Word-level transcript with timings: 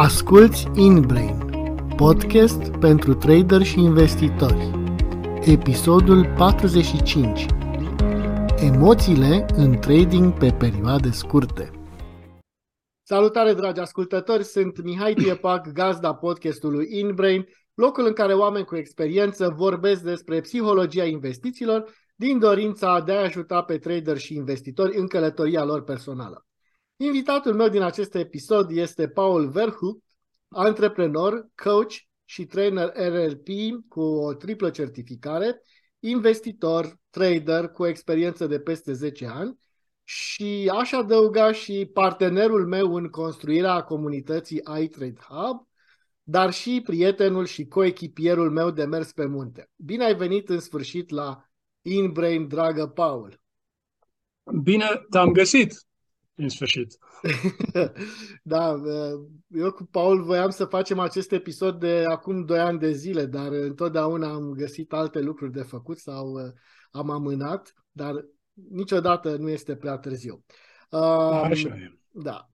Asculți 0.00 0.66
InBrain, 0.74 1.38
podcast 1.96 2.68
pentru 2.68 3.14
trader 3.14 3.62
și 3.62 3.78
investitori. 3.78 4.70
Episodul 5.40 6.34
45. 6.36 7.46
Emoțiile 8.56 9.46
în 9.54 9.78
trading 9.78 10.32
pe 10.38 10.52
perioade 10.58 11.10
scurte. 11.10 11.70
Salutare, 13.02 13.52
dragi 13.52 13.80
ascultători! 13.80 14.44
Sunt 14.44 14.82
Mihai 14.82 15.14
Tiepac, 15.14 15.72
gazda 15.72 16.14
podcastului 16.14 16.86
InBrain, 16.90 17.46
locul 17.74 18.06
în 18.06 18.12
care 18.12 18.34
oameni 18.34 18.64
cu 18.64 18.76
experiență 18.76 19.54
vorbesc 19.56 20.02
despre 20.02 20.40
psihologia 20.40 21.04
investițiilor 21.04 21.90
din 22.14 22.38
dorința 22.38 23.00
de 23.00 23.12
a 23.12 23.22
ajuta 23.22 23.62
pe 23.62 23.78
trader 23.78 24.18
și 24.18 24.34
investitori 24.34 24.96
în 24.96 25.06
călătoria 25.06 25.64
lor 25.64 25.82
personală. 25.82 26.47
Invitatul 27.00 27.54
meu 27.54 27.68
din 27.68 27.82
acest 27.82 28.14
episod 28.14 28.70
este 28.70 29.08
Paul 29.08 29.48
Verhoek, 29.48 29.98
antreprenor, 30.48 31.46
coach 31.54 31.92
și 32.24 32.44
trainer 32.44 32.92
RLP 32.94 33.48
cu 33.88 34.00
o 34.00 34.34
triplă 34.34 34.70
certificare, 34.70 35.62
investitor, 35.98 36.98
trader 37.10 37.68
cu 37.68 37.86
experiență 37.86 38.46
de 38.46 38.60
peste 38.60 38.92
10 38.92 39.26
ani 39.26 39.58
și 40.04 40.70
aș 40.74 40.92
adăuga 40.92 41.52
și 41.52 41.90
partenerul 41.92 42.66
meu 42.66 42.94
în 42.94 43.08
construirea 43.08 43.82
comunității 43.82 44.62
iTrade 44.80 45.20
Hub, 45.28 45.68
dar 46.22 46.52
și 46.52 46.80
prietenul 46.84 47.46
și 47.46 47.66
coechipierul 47.66 48.50
meu 48.50 48.70
de 48.70 48.84
mers 48.84 49.12
pe 49.12 49.26
munte. 49.26 49.70
Bine 49.76 50.04
ai 50.04 50.14
venit 50.14 50.48
în 50.48 50.60
sfârșit 50.60 51.10
la 51.10 51.44
InBrain, 51.82 52.48
dragă 52.48 52.86
Paul! 52.86 53.40
Bine 54.62 54.86
te-am 55.10 55.32
găsit! 55.32 55.87
În 56.38 56.48
sfârșit. 56.48 56.98
da, 58.42 58.74
eu 59.48 59.72
cu 59.72 59.84
Paul 59.84 60.22
voiam 60.22 60.50
să 60.50 60.64
facem 60.64 60.98
acest 60.98 61.32
episod 61.32 61.80
de 61.80 62.04
acum 62.08 62.44
2 62.44 62.58
ani 62.58 62.78
de 62.78 62.92
zile, 62.92 63.26
dar 63.26 63.52
întotdeauna 63.52 64.28
am 64.32 64.52
găsit 64.52 64.92
alte 64.92 65.20
lucruri 65.20 65.52
de 65.52 65.62
făcut 65.62 65.98
sau 65.98 66.32
uh, 66.32 66.52
am 66.90 67.10
amânat, 67.10 67.74
dar 67.90 68.24
niciodată 68.70 69.36
nu 69.36 69.48
este 69.48 69.76
prea 69.76 69.96
târziu. 69.96 70.44
Așa 70.90 71.68
e. 71.68 71.98
Da. 72.10 72.48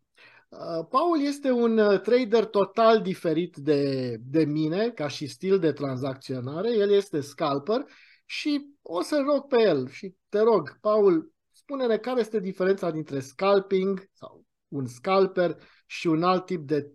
Uh, 0.49 0.87
Paul 0.89 1.21
este 1.21 1.51
un 1.51 1.79
uh, 1.79 2.01
trader 2.01 2.45
total 2.45 3.03
diferit 3.03 3.57
de, 3.57 4.17
de 4.21 4.45
mine, 4.45 4.91
ca 4.91 5.09
și 5.09 5.27
stil 5.27 5.59
de 5.59 5.73
tranzacționare. 5.73 6.75
El 6.77 6.91
este 6.91 7.21
scalper 7.21 7.85
și 8.25 8.67
o 8.83 9.03
să 9.03 9.23
rog 9.27 9.47
pe 9.47 9.63
el 9.63 9.89
și 9.89 10.15
te 10.29 10.41
rog, 10.41 10.79
Paul, 10.81 11.34
spune-ne 11.65 11.97
care 11.97 12.21
este 12.21 12.41
diferența 12.41 12.91
dintre 12.91 13.21
scalping 13.21 14.11
sau 14.13 14.45
un 14.69 14.87
scalper 14.87 15.57
și 15.87 16.07
un 16.07 16.23
alt 16.23 16.47
tip 16.47 16.67
de 16.67 16.91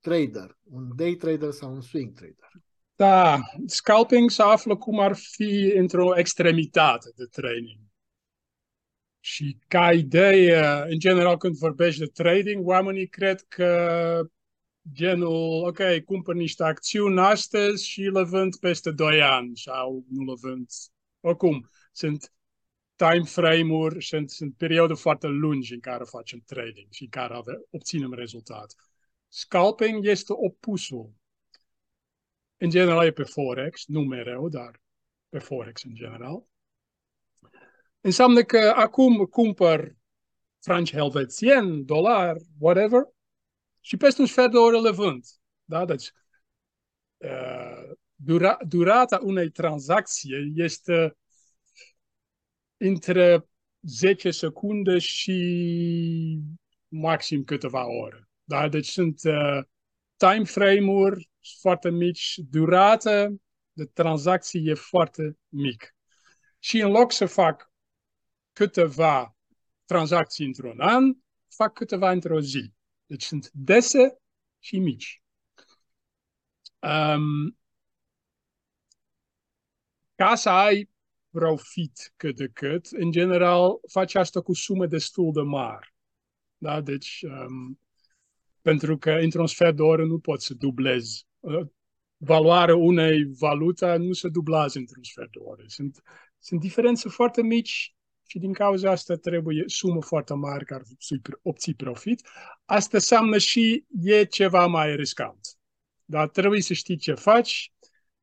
trader, 0.00 0.58
un 0.62 0.88
day 0.96 1.14
trader 1.14 1.50
sau 1.50 1.72
un 1.72 1.80
swing 1.80 2.12
trader. 2.12 2.50
Da, 2.96 3.40
scalping 3.66 4.30
se 4.30 4.42
află 4.42 4.76
cum 4.76 5.00
ar 5.00 5.16
fi 5.16 5.72
într-o 5.76 6.18
extremitate 6.18 7.10
de 7.16 7.24
training. 7.24 7.80
Și 9.20 9.58
ca 9.68 9.92
idee, 9.92 10.84
în 10.88 10.98
general, 10.98 11.36
când 11.36 11.56
vorbești 11.56 12.00
de 12.00 12.06
trading, 12.06 12.66
oamenii 12.66 13.08
cred 13.08 13.40
că 13.48 14.28
genul, 14.92 15.66
ok, 15.66 16.04
cumpăr 16.04 16.34
niște 16.34 16.64
acțiuni 16.64 17.20
astăzi 17.20 17.88
și 17.88 18.00
le 18.00 18.22
vând 18.22 18.56
peste 18.56 18.90
2 18.90 19.22
ani 19.22 19.56
sau 19.56 20.04
nu 20.08 20.24
le 20.24 20.32
vând. 20.40 20.66
Oricum, 21.20 21.70
sunt 21.92 22.32
time 22.96 23.24
frame-uri 23.24 24.04
sunt, 24.04 24.30
sunt 24.30 24.56
perioade 24.56 24.94
foarte 24.94 25.26
lungi 25.26 25.74
în 25.74 25.80
care 25.80 26.04
facem 26.04 26.42
trading 26.46 26.86
și 26.90 27.02
în 27.02 27.08
care 27.08 27.34
ave, 27.34 27.52
obținem 27.70 28.12
rezultat. 28.12 28.74
Scalping 29.28 30.06
este 30.06 30.32
opusul. 30.32 31.12
În 32.56 32.70
general 32.70 33.06
e 33.06 33.12
pe 33.12 33.22
Forex, 33.22 33.86
nu 33.86 34.00
mereu, 34.00 34.48
dar 34.48 34.80
pe 35.28 35.38
Forex 35.38 35.82
în 35.82 35.94
general. 35.94 36.44
Înseamnă 38.00 38.42
că 38.42 38.72
acum 38.76 39.24
cumpăr 39.24 39.94
franci 40.60 40.92
helvețien, 40.92 41.84
dolar, 41.84 42.36
whatever, 42.58 43.02
și 43.80 43.96
peste 43.96 44.20
un 44.20 44.26
sfert 44.26 44.50
de 44.50 44.56
oră 44.56 44.80
le 44.80 44.90
vând. 44.90 45.24
Da? 45.64 45.84
Deci, 45.84 46.10
uh, 47.16 47.92
dura, 48.14 48.58
durata 48.68 49.18
unei 49.22 49.50
tranzacții 49.50 50.52
este 50.54 51.16
între 52.76 53.48
10 53.80 54.30
secunde 54.30 54.98
și 54.98 56.40
maxim 56.88 57.44
câteva 57.44 57.86
ore. 57.86 58.28
Da? 58.44 58.68
Deci 58.68 58.86
sunt 58.86 59.20
uh, 59.24 59.62
time 60.16 60.44
frame-uri 60.44 61.30
foarte 61.60 61.90
mici, 61.90 62.34
durata 62.36 63.34
de 63.72 63.84
tranzacție 63.84 64.60
e 64.64 64.74
foarte 64.74 65.38
mic. 65.48 65.94
Și 66.58 66.80
în 66.80 66.90
loc 66.90 67.12
să 67.12 67.26
fac 67.26 67.72
câteva 68.52 69.36
tranzacții 69.84 70.46
într-un 70.46 70.80
an, 70.80 71.14
fac 71.48 71.72
câteva 71.72 72.10
într-o 72.10 72.40
zi. 72.40 72.72
Deci 73.06 73.22
sunt 73.22 73.50
dese 73.52 74.18
și 74.58 74.78
mici. 74.78 75.22
Um, 76.80 77.58
ca 80.14 80.34
să 80.34 80.48
ai 80.48 80.93
profit 81.34 82.12
cât 82.16 82.36
de 82.36 82.48
cât, 82.52 82.86
în 82.86 83.10
general 83.10 83.78
faci 83.90 84.14
asta 84.14 84.40
cu 84.40 84.52
sume 84.52 84.86
destul 84.86 85.32
de 85.32 85.40
mari. 85.40 85.94
Da? 86.58 86.80
Deci, 86.80 87.22
um, 87.22 87.78
pentru 88.62 88.98
că 88.98 89.10
într-un 89.10 89.46
sfert 89.46 89.76
de 89.76 89.82
oră 89.82 90.04
nu 90.04 90.18
poți 90.18 90.46
să 90.46 90.54
dublezi. 90.54 91.26
Uh, 91.40 91.66
valoarea 92.16 92.76
unei 92.76 93.24
valute 93.38 93.96
nu 93.96 94.12
se 94.12 94.28
dublează 94.28 94.78
într-un 94.78 95.02
sfert 95.02 95.30
de 95.32 95.38
oră. 95.38 95.62
Sunt, 95.66 96.02
sunt 96.38 96.60
diferențe 96.60 97.08
foarte 97.08 97.42
mici 97.42 97.94
și 98.26 98.38
din 98.38 98.52
cauza 98.52 98.90
asta 98.90 99.14
trebuie 99.14 99.62
sumă 99.66 100.02
foarte 100.02 100.34
mare 100.34 100.64
care 100.64 100.82
să 100.98 101.16
obții 101.42 101.74
profit. 101.74 102.28
Asta 102.64 102.96
înseamnă 102.96 103.38
și 103.38 103.84
e 104.02 104.24
ceva 104.24 104.66
mai 104.66 104.96
riscant. 104.96 105.40
Dar 106.04 106.28
trebuie 106.28 106.60
să 106.60 106.72
știi 106.72 106.96
ce 106.96 107.14
faci, 107.14 107.72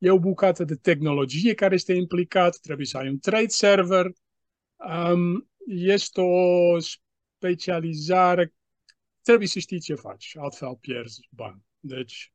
e 0.02 0.10
o 0.10 0.20
bucată 0.20 0.64
de 0.64 0.76
tehnologie 0.76 1.54
care 1.54 1.74
este 1.74 1.94
implicat, 1.94 2.58
trebuie 2.58 2.86
să 2.86 2.98
ai 2.98 3.10
un 3.10 3.20
trade 3.20 3.48
server, 3.48 4.06
um, 4.76 5.50
este 5.66 6.22
o 6.22 6.80
specializare, 6.80 8.54
trebuie 9.22 9.48
să 9.48 9.60
știi 9.60 9.80
ce 9.80 9.96
faci, 9.96 10.36
altfel 10.40 10.76
pierzi 10.76 11.28
bani. 11.30 11.66
Deci, 11.80 12.34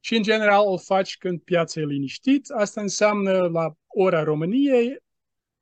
și 0.00 0.16
în 0.16 0.22
general 0.22 0.66
o 0.66 0.76
faci 0.76 1.16
când 1.16 1.40
piața 1.40 1.80
e 1.80 1.84
liniștit, 1.84 2.50
asta 2.50 2.80
înseamnă 2.80 3.48
la 3.48 3.76
ora 3.86 4.22
României, 4.22 4.98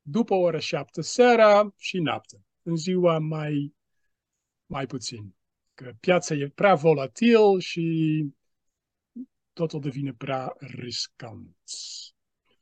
după 0.01 0.33
ora 0.33 0.59
7 0.59 1.01
seara 1.01 1.73
și 1.77 1.97
noapte. 1.97 2.45
În 2.63 2.75
ziua 2.75 3.19
mai, 3.19 3.73
mai 4.65 4.85
puțin. 4.85 5.35
Că 5.73 5.91
piața 5.99 6.35
e 6.35 6.51
prea 6.55 6.75
volatil 6.75 7.59
și 7.59 8.25
totul 9.55 9.79
devine 9.79 10.13
prea 10.13 10.55
riscant. 10.59 11.55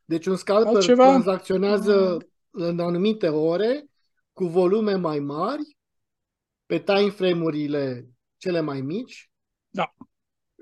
Deci 0.06 0.26
un 0.26 0.36
scalper 0.36 0.76
Altceva? 0.76 1.08
tranzacționează 1.08 2.18
în 2.50 2.80
anumite 2.80 3.28
ore 3.28 3.86
cu 4.34 4.46
volume 4.46 4.96
mai 4.96 5.20
mari 5.20 5.78
pe 6.66 6.80
time 6.80 7.10
frame-urile 7.10 8.10
cele 8.38 8.60
mai 8.60 8.82
mici. 8.82 9.32
Da. 9.70 9.94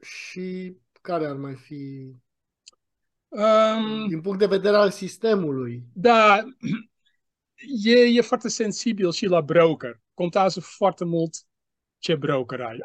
Și 0.02 0.78
care 1.02 1.26
ar 1.26 1.36
mai 1.36 1.56
fi 1.56 2.12
um, 3.28 4.08
din 4.08 4.22
punct 4.22 4.40
de 4.40 4.46
vedere 4.46 4.76
al 4.76 4.92
sistemului? 4.92 5.84
Da, 5.94 6.44
e, 7.84 8.00
e 8.00 8.22
foarte 8.22 8.50
sensibil 8.50 9.12
și 9.12 9.26
la 9.26 9.42
broker. 9.42 10.02
Contează 10.14 10.60
foarte 10.60 11.06
mult 11.06 11.36
ce 11.98 12.16
broker 12.16 12.62
ai. 12.62 12.78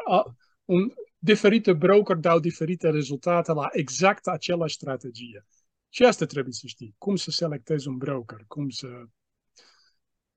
Un, 0.65 0.92
diferite 1.26 1.72
broker 1.72 2.16
dau 2.16 2.40
diferite 2.40 2.90
rezultate 2.90 3.52
la 3.52 3.68
exact 3.72 4.26
același 4.26 4.74
strategie. 4.74 5.46
Și 5.88 6.04
asta 6.04 6.24
trebuie 6.26 6.52
să 6.52 6.66
știi. 6.66 6.94
Cum 6.98 7.16
să 7.16 7.30
selectezi 7.30 7.88
un 7.88 7.96
broker, 7.96 8.44
cum 8.46 8.68
să... 8.68 8.88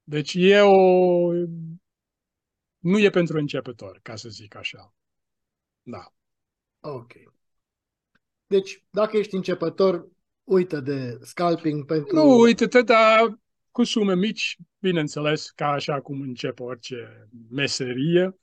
Deci 0.04 0.34
e 0.34 0.60
o... 0.60 1.32
Nu 2.78 3.00
e 3.00 3.10
pentru 3.10 3.38
începători, 3.38 4.02
ca 4.02 4.16
să 4.16 4.30
zic 4.30 4.56
așa. 4.56 4.94
Da. 5.84 6.14
Ok. 6.80 7.12
Deci, 8.48 8.84
dacă 8.90 9.18
ești 9.18 9.36
începător, 9.36 10.08
uită 10.44 10.80
de 10.80 11.20
scalping 11.22 11.86
pentru... 11.86 12.16
Nu, 12.16 12.40
uită-te, 12.40 12.82
dar 12.82 13.40
cu 13.72 13.84
sume 13.84 14.16
mici, 14.16 14.58
bineînțeles, 14.80 15.50
ca 15.50 15.68
așa 15.68 16.02
cum 16.02 16.22
începe 16.22 16.64
orice 16.64 17.30
meserie 17.50 18.40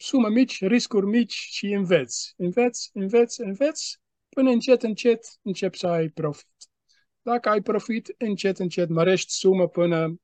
sume 0.00 0.28
mici, 0.28 0.64
riscuri 0.64 1.06
mici 1.06 1.32
și 1.32 1.66
înveți. 1.66 2.34
Înveți, 2.36 2.90
înveți, 2.92 3.40
înveți, 3.40 4.00
până 4.28 4.50
încet, 4.50 4.82
încet 4.82 5.24
începi 5.42 5.78
să 5.78 5.86
ai 5.86 6.08
profit. 6.08 6.48
Dacă 7.22 7.48
ai 7.48 7.62
profit, 7.62 8.14
încet, 8.18 8.58
încet 8.58 8.88
mărești 8.88 9.32
sumă 9.32 9.68
până 9.68 10.20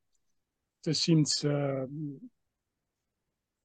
te 0.81 0.93
simți 0.93 1.47
uh, 1.47 1.85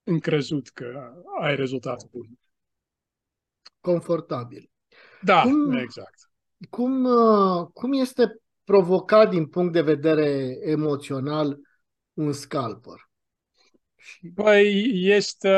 încrezut 0.04 0.70
că 0.70 1.14
ai 1.40 1.56
rezultate 1.56 2.06
bune. 2.12 2.34
confortabil. 3.80 4.70
Da, 5.22 5.42
cum, 5.42 5.72
exact. 5.72 6.30
Cum, 6.70 7.04
uh, 7.04 7.68
cum 7.74 7.94
este 7.94 8.42
provocat 8.64 9.30
din 9.30 9.48
punct 9.48 9.74
de 9.74 9.82
vedere 9.82 10.58
emoțional 10.62 11.60
un 12.14 12.32
scalper? 12.32 13.11
Păi 14.34 14.92
este 14.94 15.50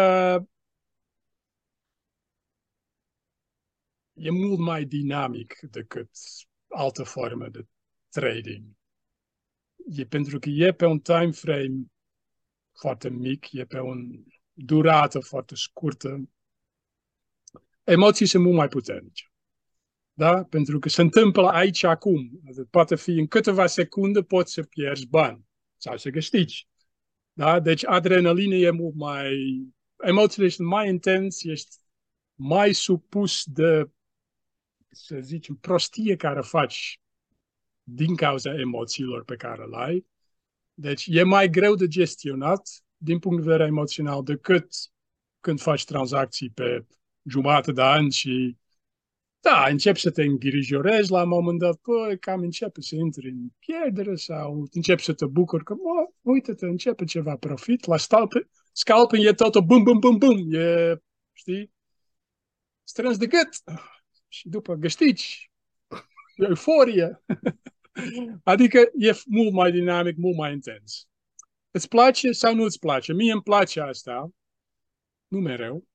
e 4.14 4.30
mult 4.30 4.60
mai 4.60 4.86
dinamic 4.86 5.60
decât 5.62 6.10
altă 6.68 7.04
formă 7.04 7.48
de 7.48 7.68
trading. 8.10 8.64
E 9.90 10.06
pentru 10.06 10.40
că 10.40 10.50
e 10.50 10.72
pe 10.72 10.86
un 10.86 11.00
time 11.00 11.32
frame 11.32 11.86
foarte 12.72 13.10
mic, 13.10 13.52
e 13.52 13.66
pe 13.66 13.80
un 13.80 14.24
durată 14.54 15.20
foarte 15.20 15.56
scurtă. 15.56 16.30
Emoții 17.84 18.26
sunt 18.26 18.44
mult 18.44 18.56
mai 18.56 18.68
puternice. 18.68 19.32
Da? 20.14 20.44
Pentru 20.44 20.80
că 20.80 20.90
se 20.90 21.02
întâmplă 21.02 21.48
aici 21.48 21.84
acum. 21.84 22.42
Poate 22.70 22.96
fi 22.96 23.12
în 23.12 23.28
câteva 23.28 23.66
secunde 23.66 24.24
poți 24.24 24.54
să 24.54 24.64
pierzi 24.64 25.08
bani 25.08 25.46
sau 25.78 25.98
să 25.98 26.10
câștigi. 26.10 26.68
Da? 27.34 27.60
Deci 27.60 27.86
adrenalina 27.86 28.56
e 28.56 28.70
mult 28.70 28.96
mai... 28.96 29.34
Emoțiile 29.98 30.50
sunt 30.50 30.68
mai 30.68 30.90
intens, 30.90 31.44
ești 31.44 31.76
mai 32.36 32.74
supus 32.74 33.44
de, 33.46 33.90
să 34.90 35.20
zicem, 35.22 35.56
prostie 35.56 36.16
care 36.16 36.42
faci 36.42 37.02
din 37.84 38.16
cauza 38.16 38.60
emoțiilor 38.60 39.24
pe 39.24 39.36
care 39.36 39.66
le 39.66 39.78
ai. 39.78 40.06
Deci 40.74 41.06
e 41.10 41.24
mai 41.24 41.50
greu 41.50 41.76
de 41.76 41.88
gestionat 41.88 42.70
din 42.98 43.20
punct 43.20 43.44
de 43.44 43.50
vedere 43.50 43.68
emoțional 43.68 44.24
decât 44.24 44.68
când 45.40 45.60
faci 45.60 45.86
tranzacții 45.86 46.50
pe 46.50 46.86
jumătate 47.24 47.72
de 47.72 47.82
an 47.82 48.10
și 48.10 48.58
da, 49.44 49.66
începi 49.70 50.00
să 50.00 50.12
te 50.12 50.24
îngrijorezi 50.24 51.12
la 51.12 51.22
un 51.22 51.28
moment 51.28 51.60
dat, 51.60 51.76
păi, 51.76 52.20
cam 52.20 52.42
începe 52.42 52.82
să 52.82 52.96
intri 52.96 53.30
în 53.30 53.48
pierdere 53.60 54.16
sau 54.16 54.68
începi 54.72 55.04
să 55.04 55.14
te 55.14 55.26
bucuri 55.26 55.64
că, 55.64 55.74
mă, 55.74 56.10
uite-te, 56.22 56.66
începe 56.66 57.04
ceva 57.06 57.36
profit, 57.36 57.86
la 57.86 57.98
scalping, 57.98 58.50
scalping 58.72 59.26
e 59.26 59.34
totul 59.34 59.62
bum, 59.62 59.84
bum, 59.84 60.00
bum, 60.00 60.18
bum, 60.18 60.54
e, 60.54 60.96
știi, 61.34 61.72
strâns 62.84 63.18
de 63.18 63.28
gât 63.28 63.50
și 64.28 64.50
după 64.50 64.74
găstici, 64.74 65.52
euforie. 66.36 67.24
adică 68.44 68.80
e 68.98 69.12
mult 69.26 69.54
mai 69.54 69.72
dinamic, 69.72 70.18
mult 70.18 70.38
mai 70.38 70.52
intens. 70.52 71.08
Îți 71.72 71.88
place 71.88 72.32
sau 72.32 72.56
nu 72.56 72.64
îți 72.64 72.80
place? 72.80 73.14
Mie 73.14 73.32
îmi 73.32 73.42
place 73.42 73.82
asta, 73.82 74.30
nu 75.28 75.40
mereu, 75.40 75.88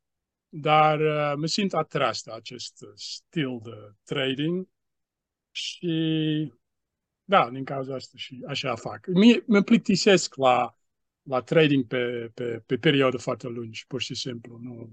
dar 0.49 1.01
uh, 1.01 1.33
mă 1.37 1.47
simt 1.47 1.75
atras 1.75 2.23
de 2.23 2.33
acest 2.33 2.85
stil 2.95 3.61
de 3.63 3.93
trading 4.05 4.69
și 5.51 6.53
da, 7.25 7.51
din 7.51 7.65
cauza 7.65 7.95
asta 7.95 8.13
și 8.17 8.45
așa 8.47 8.75
fac. 8.75 9.07
Mie, 9.07 9.45
mă 9.47 9.63
plictisesc 9.63 10.35
la, 10.35 10.79
la 11.23 11.41
trading 11.41 11.87
pe, 11.87 12.31
pe, 12.35 12.63
pe 12.67 12.77
perioade 12.77 13.17
foarte 13.17 13.49
lungi, 13.49 13.87
pur 13.87 14.01
și 14.01 14.15
simplu. 14.15 14.59
Nu, 14.61 14.93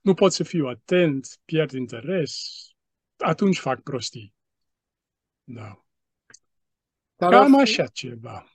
nu 0.00 0.14
pot 0.14 0.32
să 0.32 0.44
fiu 0.44 0.66
atent, 0.66 1.40
pierd 1.44 1.72
interes, 1.72 2.62
atunci 3.16 3.58
fac 3.58 3.80
prostii. 3.82 4.34
Da. 5.44 5.84
Care 7.16 7.36
Cam 7.36 7.52
fi, 7.52 7.60
așa 7.60 7.86
ceva. 7.86 8.46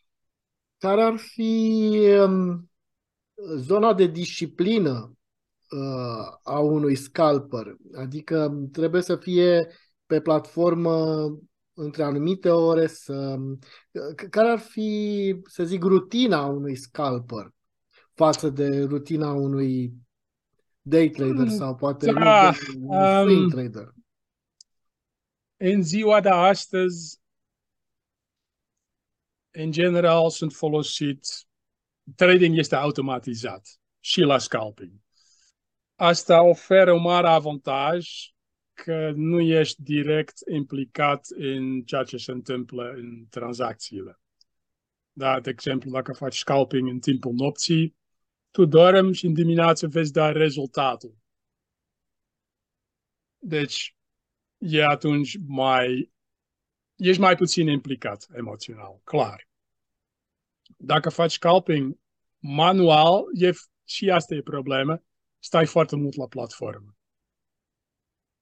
Care 0.78 1.02
ar 1.02 1.18
fi 1.18 2.00
um, 2.20 2.72
zona 3.56 3.94
de 3.94 4.08
disciplină 4.08 4.92
uh, 4.92 5.17
a 6.44 6.60
unui 6.60 6.96
scalper. 6.96 7.76
Adică 7.96 8.68
trebuie 8.72 9.02
să 9.02 9.16
fie 9.16 9.68
pe 10.06 10.22
platformă 10.22 11.28
între 11.74 12.04
anumite 12.04 12.50
ore 12.50 12.88
să... 12.88 13.38
Care 14.30 14.50
ar 14.50 14.60
fi, 14.60 15.42
să 15.46 15.64
zic, 15.64 15.84
rutina 15.84 16.46
unui 16.46 16.76
scalper 16.76 17.52
față 18.14 18.50
de 18.50 18.84
rutina 18.84 19.32
unui 19.32 19.94
day 20.82 21.10
trader 21.10 21.48
sau 21.48 21.76
poate 21.76 22.12
da, 22.12 22.54
un 22.80 23.26
swing 23.26 23.44
um, 23.44 23.50
trader? 23.50 23.94
În 25.58 25.84
ziua 25.84 26.22
de 26.22 26.30
astăzi, 26.30 27.22
în 29.52 29.72
general, 29.72 30.30
sunt 30.30 30.54
folosit 30.54 31.20
trading 32.16 32.58
este 32.58 32.76
automatizat 32.76 33.80
și 34.00 34.22
la 34.22 34.38
scalping 34.38 34.92
asta 35.98 36.44
oferă 36.44 36.92
un 36.94 37.02
mare 37.02 37.28
avantaj 37.28 38.10
că 38.74 39.12
nu 39.16 39.40
ești 39.40 39.82
direct 39.82 40.38
implicat 40.52 41.28
în 41.30 41.82
ceea 41.82 42.04
ce 42.04 42.18
se 42.18 42.32
întâmplă 42.32 42.92
în 42.96 43.26
tranzacțiile. 43.30 44.20
Da, 45.12 45.40
de 45.40 45.50
exemplu, 45.50 45.92
dacă 45.92 46.14
faci 46.14 46.38
scalping 46.38 46.88
în 46.88 47.00
timpul 47.00 47.34
nopții, 47.34 47.96
tu 48.52 48.66
dormi 48.66 49.14
și 49.14 49.26
în 49.26 49.34
dimineață 49.34 49.88
vezi 49.88 50.12
da 50.12 50.32
rezultatul. 50.32 51.18
Deci, 53.38 53.96
e 54.58 54.86
atunci 54.86 55.38
mai... 55.48 56.12
Ești 56.96 57.22
mai 57.22 57.36
puțin 57.36 57.68
implicat 57.68 58.28
emoțional, 58.34 59.00
clar. 59.04 59.48
Dacă 60.78 61.10
faci 61.10 61.32
scalping 61.32 61.98
manual, 62.40 63.24
e, 63.34 63.52
și 63.84 64.10
asta 64.10 64.36
e 64.36 64.42
problema, 64.42 65.02
stai 65.40 65.66
foarte 65.66 65.96
mult 65.96 66.16
la 66.16 66.28
platformă. 66.28 66.96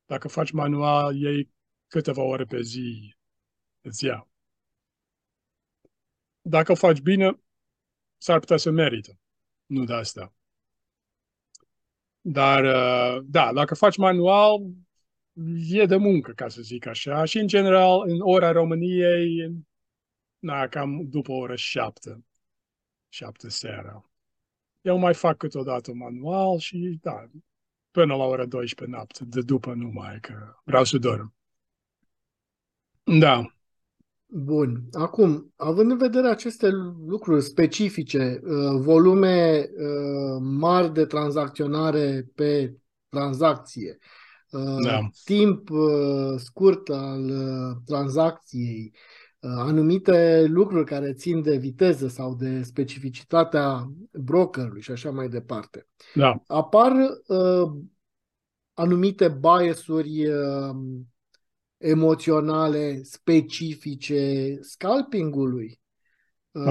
Dacă 0.05 0.27
faci 0.27 0.51
manual, 0.51 1.15
iei 1.15 1.49
câteva 1.87 2.21
ore 2.21 2.45
pe 2.45 2.61
zi, 2.61 3.15
îți 3.81 4.05
ia. 4.05 4.27
Dacă 6.41 6.71
o 6.71 6.75
faci 6.75 6.99
bine, 6.99 7.39
s-ar 8.17 8.39
putea 8.39 8.57
să 8.57 8.69
merită. 8.71 9.19
Nu 9.65 9.83
de 9.83 9.93
asta. 9.93 10.33
Dar, 12.21 12.63
uh, 12.63 13.23
da, 13.25 13.53
dacă 13.53 13.75
faci 13.75 13.97
manual, 13.97 14.59
e 15.69 15.85
de 15.85 15.95
muncă, 15.95 16.31
ca 16.31 16.47
să 16.47 16.61
zic 16.61 16.85
așa. 16.85 17.25
Și, 17.25 17.37
în 17.37 17.47
general, 17.47 18.01
în 18.09 18.17
ora 18.21 18.51
României, 18.51 19.63
na, 20.39 20.67
cam 20.67 21.09
după 21.09 21.31
ora 21.31 21.55
șapte, 21.55 22.25
șapte 23.09 23.49
seara. 23.49 24.09
Eu 24.85 24.97
mai 24.97 25.13
fac 25.13 25.37
câteodată 25.37 25.93
manual 25.93 26.57
și, 26.57 26.99
da, 27.01 27.25
până 27.91 28.15
la 28.15 28.23
ora 28.23 28.45
12 28.45 28.95
noapte, 28.95 29.23
de 29.25 29.41
după 29.41 29.73
nu 29.73 29.89
mai, 29.93 30.19
că 30.21 30.33
vreau 30.63 30.83
să 30.83 30.97
dorm. 30.97 31.33
Da. 33.19 33.45
Bun. 34.25 34.83
Acum, 34.91 35.53
având 35.55 35.91
în 35.91 35.97
vedere 35.97 36.27
aceste 36.27 36.69
lucruri 37.05 37.41
specifice, 37.41 38.41
uh, 38.43 38.79
volume 38.79 39.69
uh, 39.77 40.37
mari 40.41 40.93
de 40.93 41.05
tranzacționare 41.05 42.31
pe 42.35 42.77
tranzacție, 43.09 43.97
uh, 44.49 44.83
da. 44.83 45.09
timp 45.23 45.69
scurt 46.37 46.89
al 46.89 47.31
tranzacției, 47.85 48.93
Uh, 48.93 49.24
anumite 49.39 50.45
lucruri 50.47 50.85
care 50.85 51.13
țin 51.13 51.41
de 51.41 51.57
viteză 51.57 52.07
sau 52.07 52.35
de 52.35 52.63
specificitatea 52.63 53.91
brokerului 54.11 54.81
și 54.81 54.91
așa 54.91 55.11
mai 55.11 55.27
departe. 55.27 55.87
Da. 56.13 56.43
Apar 56.47 56.91
uh, 57.27 57.71
anumite 58.73 59.37
biasuri 59.39 60.27
uh, 60.27 60.75
emoționale 61.77 63.01
specifice 63.03 64.57
scalpingului. 64.61 65.79
Uh, 66.51 66.63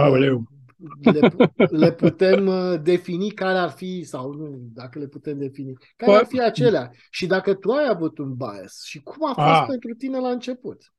Le, 1.00 1.32
le 1.70 1.92
putem 1.92 2.46
uh, 2.46 2.80
defini 2.82 3.30
care 3.30 3.58
ar 3.58 3.70
fi, 3.70 4.02
sau 4.02 4.32
nu, 4.32 4.58
dacă 4.72 4.98
le 4.98 5.06
putem 5.06 5.38
defini, 5.38 5.72
care 5.96 6.12
ar 6.12 6.26
fi 6.26 6.40
acelea. 6.40 6.90
Și 7.10 7.26
dacă 7.26 7.54
tu 7.54 7.70
ai 7.70 7.88
avut 7.88 8.18
un 8.18 8.34
bias 8.34 8.82
și 8.84 9.02
cum 9.02 9.28
a 9.28 9.32
fost 9.32 9.60
ah. 9.60 9.64
pentru 9.68 9.94
tine 9.94 10.18
la 10.18 10.28
început? 10.28 10.92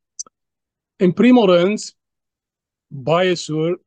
În 0.96 1.12
primul 1.12 1.46
rând, 1.46 1.80
bias-uri 2.88 3.82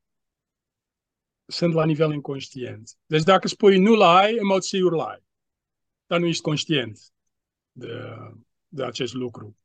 sunt 1.47 1.75
la 1.75 1.85
nivel 1.85 2.13
inconștient. 2.13 2.99
Deci 3.07 3.23
dacă 3.23 3.49
spui 3.49 3.79
nu 3.79 3.95
l-ai, 3.95 4.35
emoții 4.35 4.81
l-ai. 4.81 5.25
Dar 6.07 6.19
nu 6.19 6.27
ești 6.27 6.43
conștient 6.43 7.13
de, 7.73 7.93
de 8.69 8.85
acest 8.85 9.15
lucru. 9.15 9.57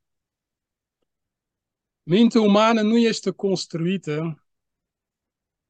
Mintea 2.03 2.41
umană 2.41 2.81
nu 2.81 2.97
este 2.97 3.31
construită 3.31 4.45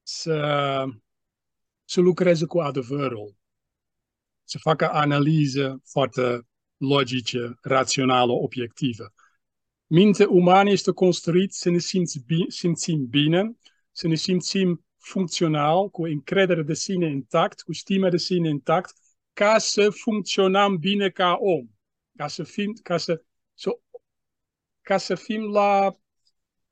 să, 0.04 0.86
să 1.84 2.02
lucreze 2.02 2.46
cu 2.46 2.60
adevărul, 2.60 3.36
să 4.44 4.58
facă 4.58 4.92
analiză 4.92 5.82
foarte 5.86 6.48
logică, 6.78 7.58
rațională, 7.62 8.32
obiectivă. 8.32 9.14
Mintea 9.96 10.30
umană 10.30 10.70
este 10.70 10.92
construit 10.92 11.54
să 11.54 11.70
ne 11.70 11.78
simți 11.78 12.20
bine, 12.26 12.46
simțim 12.48 13.06
bine, 13.06 13.58
să 13.92 14.08
ne 14.08 14.16
simțim 14.16 14.86
funcțional, 14.98 15.90
cu 15.90 16.04
încredere 16.04 16.62
de 16.62 16.74
sine 16.74 17.10
intact, 17.10 17.62
cu 17.62 17.74
stima 17.74 18.10
de 18.10 18.18
sine 18.18 18.50
intact, 18.50 18.94
ca 19.34 19.58
să 19.58 19.90
funcționăm 19.90 20.78
bine 20.78 21.10
ca 21.10 21.38
om. 21.40 21.68
ca 22.16 22.28
să 22.28 22.44
fim, 22.44 22.74
ca 22.84 22.98
să, 22.98 23.24
să, 23.54 23.80
ca 24.82 24.98
să 24.98 25.16
fim 25.16 25.52
la, 25.52 25.98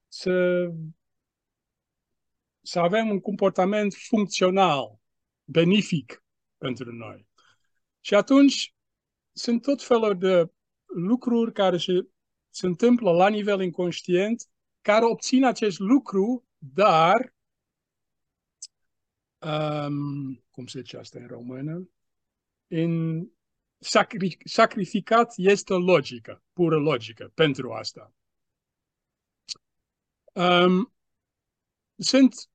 să, 0.08 0.68
să 2.62 2.80
avem 2.80 3.10
un 3.10 3.20
comportament 3.20 3.94
funcțional, 3.94 5.00
benefic 5.44 6.24
pentru 6.58 6.92
noi. 6.92 7.28
Și 8.00 8.14
atunci 8.14 8.76
sunt 9.32 9.62
tot 9.62 9.84
felul 9.84 10.18
de 10.18 10.52
lucruri 10.86 11.54
care 11.54 11.78
se, 11.78 11.92
se 12.52 12.66
întâmplă 12.66 13.12
la 13.12 13.30
nivel 13.30 13.62
inconștient, 13.62 14.50
care 14.82 15.06
obțin 15.06 15.46
acest 15.46 15.80
lucru, 15.80 16.46
dar, 16.58 17.34
um, 19.40 20.44
cum 20.52 20.68
se 20.68 20.80
zice 20.80 20.98
asta 20.98 21.20
în 21.20 21.28
română, 21.28 21.90
în 22.68 23.24
sacri, 23.78 24.38
sacrificat 24.44 25.34
este 25.36 25.74
logică, 25.74 26.44
pură 26.54 26.78
logică 26.78 27.32
pentru 27.34 27.74
asta. 27.74 28.14
Um, 30.34 30.94
sunt, 31.96 32.50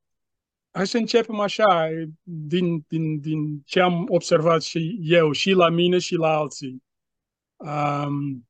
hai 0.71 0.87
să 0.87 0.97
începem 0.97 1.41
așa, 1.41 1.89
din, 2.23 2.85
din, 2.89 3.21
din 3.21 3.61
ce 3.61 3.81
am 3.81 4.07
observat 4.09 4.63
și 4.63 4.99
eu, 5.01 5.33
și 5.33 5.51
la 5.51 5.69
mine 5.69 5.99
și 5.99 6.15
la 6.15 6.37
alții. 6.37 6.83
Um, 7.57 8.46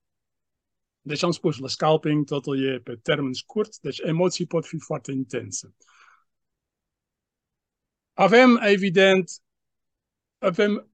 deci 1.07 1.23
am 1.23 1.31
spus, 1.31 1.59
la 1.59 1.69
scalping 1.69 2.25
totul 2.25 2.65
e 2.65 2.81
pe 2.81 2.97
termen 2.97 3.33
scurt, 3.33 3.79
deci 3.79 3.99
emoții 3.99 4.47
pot 4.47 4.67
fi 4.67 4.79
foarte 4.79 5.13
intense. 5.13 5.75
Avem, 8.13 8.57
evident, 8.63 9.31
avem 10.39 10.91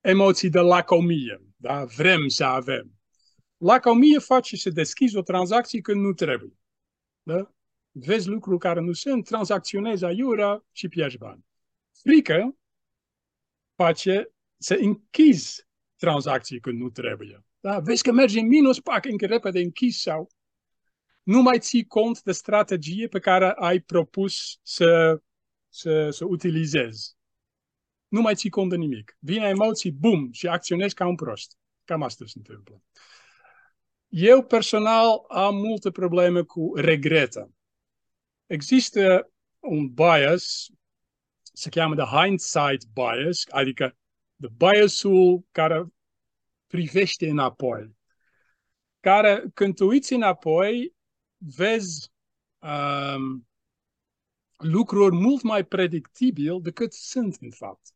emoții 0.00 0.50
de 0.50 0.58
lacomie, 0.58 1.42
da? 1.56 1.84
vrem 1.84 2.28
să 2.28 2.44
avem. 2.44 3.00
Lacomie 3.56 4.18
face 4.18 4.56
să 4.56 4.70
deschizi 4.70 5.16
o 5.16 5.22
tranzacție 5.22 5.80
când 5.80 6.00
nu 6.00 6.12
trebuie. 6.12 6.58
Da? 7.22 7.54
Vezi 7.90 8.28
lucruri 8.28 8.58
care 8.58 8.80
nu 8.80 8.92
sunt, 8.92 9.24
tranzacționezi 9.24 10.04
aiurea 10.04 10.64
și 10.72 10.88
pierzi 10.88 11.18
bani. 11.18 11.44
Frică 12.02 12.56
face 13.74 14.32
să 14.56 14.74
închizi 14.74 15.66
tranzacții 15.96 16.60
când 16.60 16.80
nu 16.80 16.90
trebuie. 16.90 17.44
Da? 17.60 17.78
Vezi 17.78 18.02
că 18.02 18.12
mergi 18.12 18.38
în 18.38 18.46
minus, 18.46 18.80
pac, 18.80 19.04
încă 19.04 19.26
repede 19.26 19.60
închizi 19.60 20.00
sau 20.00 20.28
nu 21.22 21.42
mai 21.42 21.58
ții 21.58 21.86
cont 21.86 22.22
de 22.22 22.32
strategie 22.32 23.08
pe 23.08 23.18
care 23.18 23.52
ai 23.56 23.80
propus 23.80 24.58
să, 24.62 25.20
să, 25.68 26.10
să 26.10 26.24
utilizezi. 26.24 27.16
Nu 28.08 28.20
mai 28.20 28.34
ții 28.34 28.50
cont 28.50 28.70
de 28.70 28.76
nimic. 28.76 29.16
Vine 29.18 29.48
emoții, 29.48 29.92
bum, 29.92 30.32
și 30.32 30.46
acționezi 30.46 30.94
ca 30.94 31.06
un 31.06 31.14
prost. 31.14 31.56
Cam 31.84 32.02
asta 32.02 32.24
se 32.26 32.32
întâmplă. 32.36 32.82
Eu 34.08 34.44
personal 34.44 35.24
am 35.28 35.56
multe 35.56 35.90
probleme 35.90 36.42
cu 36.42 36.72
regreta. 36.74 37.50
Există 38.46 39.32
un 39.58 39.88
bias, 39.88 40.66
se 41.42 41.68
cheamă 41.68 41.94
de 41.94 42.02
hindsight 42.02 42.84
bias, 42.92 43.44
adică 43.48 43.96
de 44.36 44.48
biasul 44.56 45.44
care 45.50 45.86
privește 46.70 47.28
înapoi. 47.28 47.96
Care, 49.00 49.44
când 49.54 49.74
tu 49.74 49.86
uiți 49.86 50.12
înapoi, 50.12 50.94
vezi 51.36 52.12
um, 52.58 53.48
lucruri 54.56 55.14
mult 55.14 55.42
mai 55.42 55.64
predictibil 55.64 56.60
decât 56.62 56.92
sunt, 56.92 57.36
în 57.40 57.50
fapt. 57.50 57.86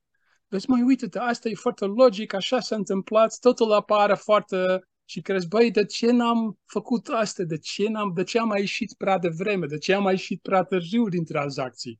Deci, 0.49 0.67
mai 0.67 0.83
uite 0.83 1.19
asta 1.19 1.49
e 1.49 1.55
foarte 1.55 1.85
logic, 1.85 2.33
așa 2.33 2.61
s-a 2.61 2.77
întâmplat, 2.77 3.39
totul 3.39 3.73
apare 3.73 4.15
foarte... 4.15 4.89
Și 5.07 5.21
crezi, 5.21 5.49
băi, 5.49 5.71
de 5.71 5.85
ce 5.85 6.11
n-am 6.11 6.59
făcut 6.65 7.09
asta? 7.09 7.43
De 7.43 7.59
ce, 7.59 7.89
n-am, 7.89 8.13
de 8.15 8.23
ce 8.25 8.39
am 8.39 8.49
mai 8.49 8.61
ieșit 8.61 8.95
prea 8.95 9.19
devreme? 9.19 9.67
De 9.67 9.79
ce 9.79 9.93
am 9.93 10.03
mai 10.03 10.13
ieșit 10.13 10.43
prea 10.43 10.63
târziu 10.63 11.09
din 11.09 11.25
tranzacții? 11.25 11.99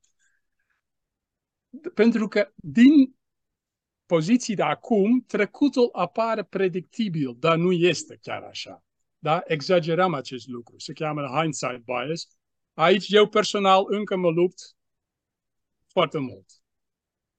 Pentru 1.93 2.27
că 2.27 2.51
din 2.55 3.14
poziții 4.05 4.55
de 4.55 4.61
acum, 4.61 5.21
trecutul 5.27 5.89
apare 5.91 6.43
predictibil, 6.43 7.35
dar 7.39 7.57
nu 7.57 7.71
este 7.71 8.17
chiar 8.21 8.43
așa. 8.43 8.83
Da? 9.19 9.41
Exagerăm 9.45 10.13
acest 10.13 10.47
lucru. 10.47 10.79
Se 10.79 10.93
cheamă 10.93 11.39
hindsight 11.39 11.83
bias. 11.83 12.27
Aici 12.73 13.09
eu 13.09 13.27
personal 13.27 13.83
încă 13.87 14.15
mă 14.15 14.29
lupt 14.29 14.75
foarte 15.87 16.17
mult. 16.17 16.45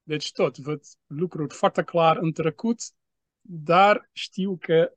Deci 0.03 0.33
tot, 0.33 0.59
văd 0.59 0.83
lucruri 1.07 1.55
foarte 1.55 1.83
clar 1.83 2.17
în 2.17 2.33
trecut, 2.33 2.81
dar 3.41 4.11
știu 4.13 4.57
că 4.57 4.93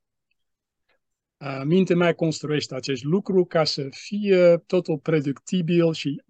uh, 1.36 1.62
mintea 1.64 1.96
mea 1.96 2.14
construiește 2.14 2.74
acest 2.74 3.02
lucru 3.02 3.44
ca 3.44 3.64
să 3.64 3.86
fie 3.90 4.56
totul 4.56 4.98
predictibil 4.98 5.92
și 5.92 6.22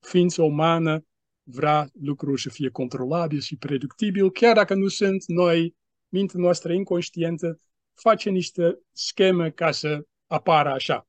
ființa 0.00 0.42
umană 0.42 1.04
vrea 1.44 1.90
lucruri 2.00 2.40
să 2.40 2.48
fie 2.48 2.70
controlabil 2.70 3.40
și 3.40 3.56
predictibil, 3.56 4.30
chiar 4.30 4.54
dacă 4.54 4.74
nu 4.74 4.88
sunt 4.88 5.24
noi, 5.26 5.76
mintea 6.08 6.40
noastră 6.40 6.72
inconștientă, 6.72 7.60
face 7.94 8.30
niște 8.30 8.78
scheme 8.92 9.50
ca 9.50 9.70
să 9.70 10.06
apară 10.26 10.70
așa. 10.70 11.08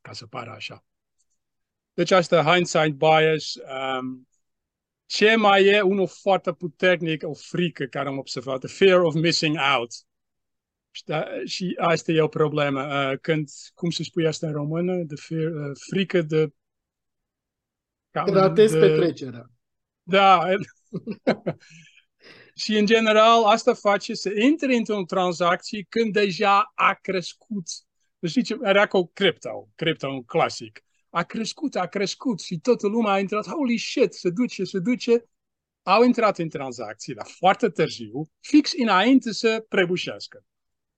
Ca 0.00 0.12
să 0.12 0.22
apară 0.24 0.50
așa. 0.50 0.84
Deci 1.94 2.10
asta 2.10 2.42
hindsight 2.42 2.94
bias. 2.94 3.54
Um, 3.54 4.28
ce 5.06 5.34
mai 5.34 5.64
e 5.64 5.80
unul 5.80 6.06
foarte 6.06 6.52
puternic, 6.52 7.22
o 7.26 7.34
frică 7.34 7.84
care 7.84 8.08
am 8.08 8.18
observat, 8.18 8.58
the 8.58 8.68
fear 8.68 9.00
of 9.00 9.14
missing 9.14 9.56
out. 9.76 9.92
Și 11.44 11.76
asta 11.78 12.12
e 12.12 12.20
o 12.20 12.28
problemă. 12.28 12.82
Uh, 12.82 13.18
când, 13.20 13.48
cum 13.74 13.90
se 13.90 14.02
spune 14.02 14.26
asta 14.26 14.46
în 14.46 14.52
română? 14.52 15.04
The 15.04 15.16
fear, 15.16 15.52
uh, 15.52 15.76
frică 15.88 16.22
de 16.22 16.52
Ratezi 18.24 18.72
de... 18.72 18.78
petrecerea. 18.78 19.50
Da. 20.02 20.40
și 22.62 22.78
în 22.78 22.86
general 22.86 23.44
asta 23.44 23.74
face 23.74 24.14
să 24.14 24.30
intri 24.40 24.76
într-o 24.76 25.02
tranzacție 25.06 25.86
când 25.88 26.12
deja 26.12 26.72
a 26.74 26.98
crescut. 27.02 27.64
Știți, 28.26 28.54
era 28.62 28.86
cu 28.86 29.10
cripto, 29.14 29.68
cripto 29.74 30.08
un 30.08 30.22
clasic. 30.22 30.80
A 31.10 31.22
crescut, 31.22 31.74
a 31.74 31.86
crescut 31.86 32.40
și 32.40 32.58
toată 32.58 32.86
lumea 32.86 33.12
a 33.12 33.18
intrat, 33.18 33.48
holy 33.48 33.78
shit, 33.78 34.12
se 34.12 34.30
duce, 34.30 34.64
se 34.64 34.78
duce. 34.78 35.24
Au 35.82 36.02
intrat 36.02 36.38
în 36.38 36.48
tranzacție, 36.48 37.14
dar 37.14 37.26
foarte 37.26 37.68
târziu, 37.68 38.30
fix 38.40 38.72
înainte 38.78 39.32
să 39.32 39.64
prăbușească. 39.68 40.44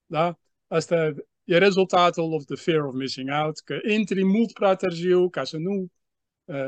Da? 0.05 0.39
Asta 0.67 1.13
e 1.43 1.57
rezultatul 1.57 2.33
of 2.33 2.45
the 2.45 2.55
fear 2.55 2.79
of 2.79 2.93
missing 2.93 3.29
out, 3.43 3.59
că 3.59 3.77
intri 3.87 4.23
mult 4.23 4.53
prea 4.53 4.75
târziu 4.75 5.29
ca 5.29 5.43
să 5.43 5.57
nu 5.57 5.71
uh, 5.71 5.89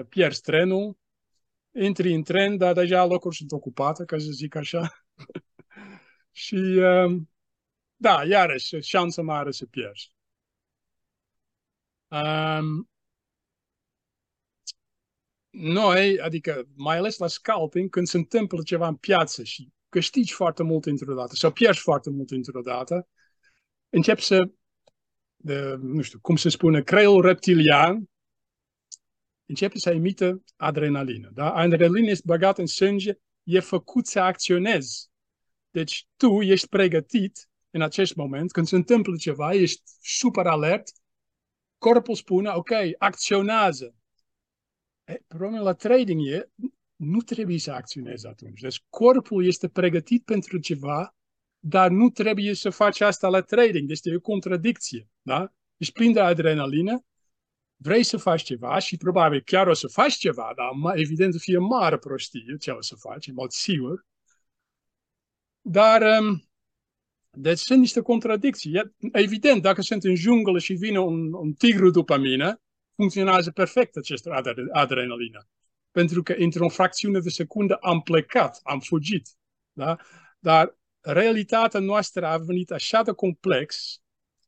pierzi 0.10 0.42
trenul, 0.42 0.98
intri 1.72 2.14
în 2.14 2.24
tren, 2.24 2.58
dar 2.58 2.74
deja 2.74 3.06
locuri 3.06 3.36
sunt 3.36 3.52
ocupate, 3.52 4.06
ca 4.06 4.18
să 4.18 4.30
zic 4.32 4.56
așa. 4.56 5.06
și 6.32 6.56
uh, 6.56 7.22
da, 7.96 8.24
iarăși, 8.26 8.80
șansă 8.80 9.22
mare 9.22 9.52
să 9.52 9.66
pierzi. 9.66 10.12
Um, 12.08 12.90
noi, 15.50 16.20
adică 16.20 16.68
mai 16.76 16.98
ales 16.98 17.18
la 17.18 17.28
scalping, 17.28 17.90
când 17.90 18.08
se 18.08 18.18
întâmplă 18.18 18.62
ceva 18.64 18.88
în 18.88 18.96
piață 18.96 19.44
și 19.44 19.70
câștigi 19.90 20.34
foarte 20.34 20.64
mult 20.64 20.86
într-o 20.86 21.14
dată 21.14 21.36
sau 21.36 21.52
pierzi 21.52 21.80
foarte 21.80 22.10
mult 22.10 22.32
într-o 22.32 22.62
dată, 22.62 23.08
începi 23.90 24.22
să, 24.22 24.50
de, 25.36 25.76
nu 25.80 26.02
știu, 26.02 26.20
cum 26.20 26.36
se 26.36 26.50
spune, 26.50 26.82
creierul 26.82 27.22
reptilian 27.22 28.11
începe 29.52 29.78
să 29.78 29.90
emită 29.90 30.44
adrenalină. 30.56 31.30
Da? 31.34 31.54
Adrenalină 31.54 32.10
este 32.10 32.24
băgat 32.26 32.58
în 32.58 32.66
sânge, 32.66 33.14
e 33.44 33.60
făcut 33.60 34.08
să 34.08 34.20
acționezi. 34.20 35.10
Deci 35.72 36.08
tu 36.16 36.42
ești 36.42 36.68
pregătit 36.68 37.50
în 37.70 37.82
acest 37.82 38.16
moment, 38.16 38.52
când 38.52 38.68
se 38.68 38.76
întâmplă 38.76 39.16
ceva, 39.16 39.54
ești 39.54 39.82
super 40.02 40.46
alert, 40.46 40.92
corpul 41.78 42.16
spune, 42.16 42.50
ok, 42.50 42.70
acționează. 42.98 43.96
E, 45.04 45.22
problema 45.28 45.60
la 45.60 45.74
trading 45.74 46.28
e, 46.28 46.52
nu 46.96 47.20
trebuie 47.20 47.60
să 47.60 47.72
acționezi 47.72 48.28
atunci. 48.28 48.60
Deci 48.60 48.84
corpul 48.90 49.46
este 49.46 49.68
pregătit 49.68 50.24
pentru 50.24 50.58
ceva, 50.58 51.16
dar 51.60 51.90
nu 51.90 52.10
trebuie 52.10 52.54
să 52.54 52.70
faci 52.70 53.02
asta 53.02 53.28
la 53.28 53.42
trading. 53.42 53.88
Deci 53.88 54.00
e 54.04 54.16
o 54.16 54.20
contradicție. 54.20 55.10
Da? 55.22 55.54
Ești 55.78 55.94
plin 55.94 56.12
de 56.12 56.20
adrenalină, 56.20 57.06
vrei 57.84 58.04
să 58.04 58.18
faci 58.18 58.44
ceva 58.44 58.80
și 58.80 58.98
probabil 58.98 59.42
chiar 59.46 59.68
o 59.68 59.74
să 59.74 59.88
faci 59.88 60.14
ceva, 60.14 60.54
dar 60.56 60.98
evident 60.98 61.36
fie 61.36 61.58
mare 61.58 61.98
prostie 61.98 62.56
ce 62.60 62.72
o 62.72 62.82
să 62.82 62.96
faci, 62.96 63.28
în 63.28 63.34
mod 63.34 63.52
sigur. 63.52 64.06
Dar, 65.62 66.02
um, 66.20 66.50
deci 67.30 67.60
sunt 67.60 67.80
niște 67.80 68.02
contradicții. 68.02 68.82
Evident, 69.12 69.62
dacă 69.62 69.82
sunt 69.82 70.04
în 70.04 70.16
junglă 70.16 70.60
și 70.60 70.74
vine 70.74 71.00
un, 71.00 71.34
un 71.34 71.54
tigru 71.54 71.90
după 71.90 72.18
mine, 72.18 72.62
funcționează 72.96 73.52
perfect 73.52 73.96
această 73.96 74.30
adrenalină. 74.72 75.50
Pentru 75.92 76.24
că 76.24 76.34
într-o 76.38 76.70
fracțiune 76.70 77.20
de 77.20 77.30
secundă 77.30 77.76
am 77.76 78.02
plecat, 78.02 78.60
am 78.64 78.80
fugit. 78.80 79.30
Da? 79.72 79.98
Dar 80.40 80.78
realitatea 81.00 81.80
noastră 81.80 82.26
a 82.26 82.38
venit 82.38 82.72
așa 82.72 83.02
de 83.02 83.12
complex 83.12 84.00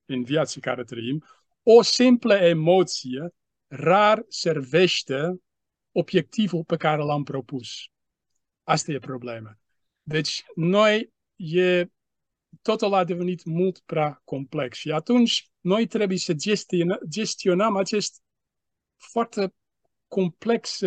în 0.05 0.23
viața 0.23 0.59
care 0.59 0.83
trăim, 0.83 1.23
o 1.63 1.81
simplă 1.81 2.33
emoție 2.33 3.27
rar 3.67 4.25
servește 4.27 5.41
obiectivul 5.91 6.63
pe 6.63 6.77
care 6.77 7.01
l-am 7.01 7.23
propus. 7.23 7.69
Asta 8.63 8.91
e 8.91 8.99
problema. 8.99 9.57
Deci, 10.01 10.43
noi, 10.55 11.13
e, 11.35 11.85
totul 12.61 12.93
a 12.93 13.03
devenit 13.03 13.43
mult 13.45 13.79
prea 13.79 14.21
complex 14.23 14.77
și 14.77 14.91
atunci 14.91 15.49
noi 15.59 15.87
trebuie 15.87 16.17
să 16.17 16.33
gestionăm, 16.33 16.99
gestionăm 17.09 17.75
acest 17.75 18.21
foarte 18.97 19.53
complex 20.07 20.79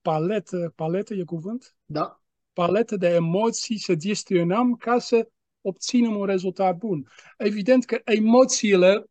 paletă, 0.00 0.72
paletă 0.76 1.14
e 1.14 1.22
cuvânt? 1.24 1.76
Da. 1.84 2.20
Paletă 2.52 2.96
de 2.96 3.08
emoții 3.08 3.78
să 3.78 3.94
gestionăm 3.94 4.76
ca 4.76 4.98
să 4.98 5.28
obținem 5.60 6.16
un 6.16 6.24
rezultat 6.24 6.76
bun. 6.76 7.08
Evident 7.38 7.84
că 7.84 8.00
emoțiile, 8.04 9.04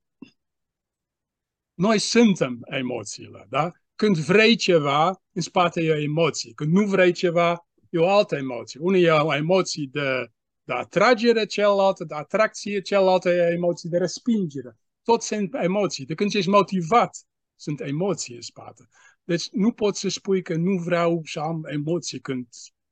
noi 1.74 2.00
suntem 2.00 2.60
emoțiile, 2.70 3.46
da? 3.50 3.72
Când 3.96 4.18
vrei 4.18 4.56
ceva, 4.56 5.22
în 5.34 5.42
spate 5.42 5.82
e 5.82 5.92
o 5.92 6.02
emoție. 6.02 6.52
Când 6.56 6.74
nu 6.74 6.86
vrei 6.86 7.12
ceva, 7.12 7.68
e 7.90 7.98
o 7.98 8.10
altă 8.10 8.36
emoție. 8.36 8.80
Unul 8.84 9.00
e 9.00 9.12
o 9.12 9.36
emoție 9.36 9.88
de, 9.92 10.32
de 10.64 10.74
atragere, 10.74 11.46
celălalt 11.46 12.00
de 12.00 12.16
atracție, 12.16 12.82
celălalt 12.82 13.26
e 13.26 13.52
emoție 13.56 13.90
de 13.90 13.98
respingere. 13.98 14.78
Toți 15.04 15.28
sunt 15.28 15.54
emoții. 15.54 16.06
De 16.06 16.14
când 16.14 16.34
ești 16.34 16.50
motivat, 16.50 17.18
sunt 17.56 17.82
emoții 17.82 18.36
în 18.36 18.42
spate. 18.42 18.88
Deci 19.24 19.50
nu 19.52 19.72
poți 19.72 20.00
să 20.00 20.10
spui 20.10 20.42
că 20.42 20.56
nu 20.56 20.78
vreau 20.78 21.22
să 21.24 21.40
am 21.40 21.66
emoții 21.66 22.20
când, 22.20 22.48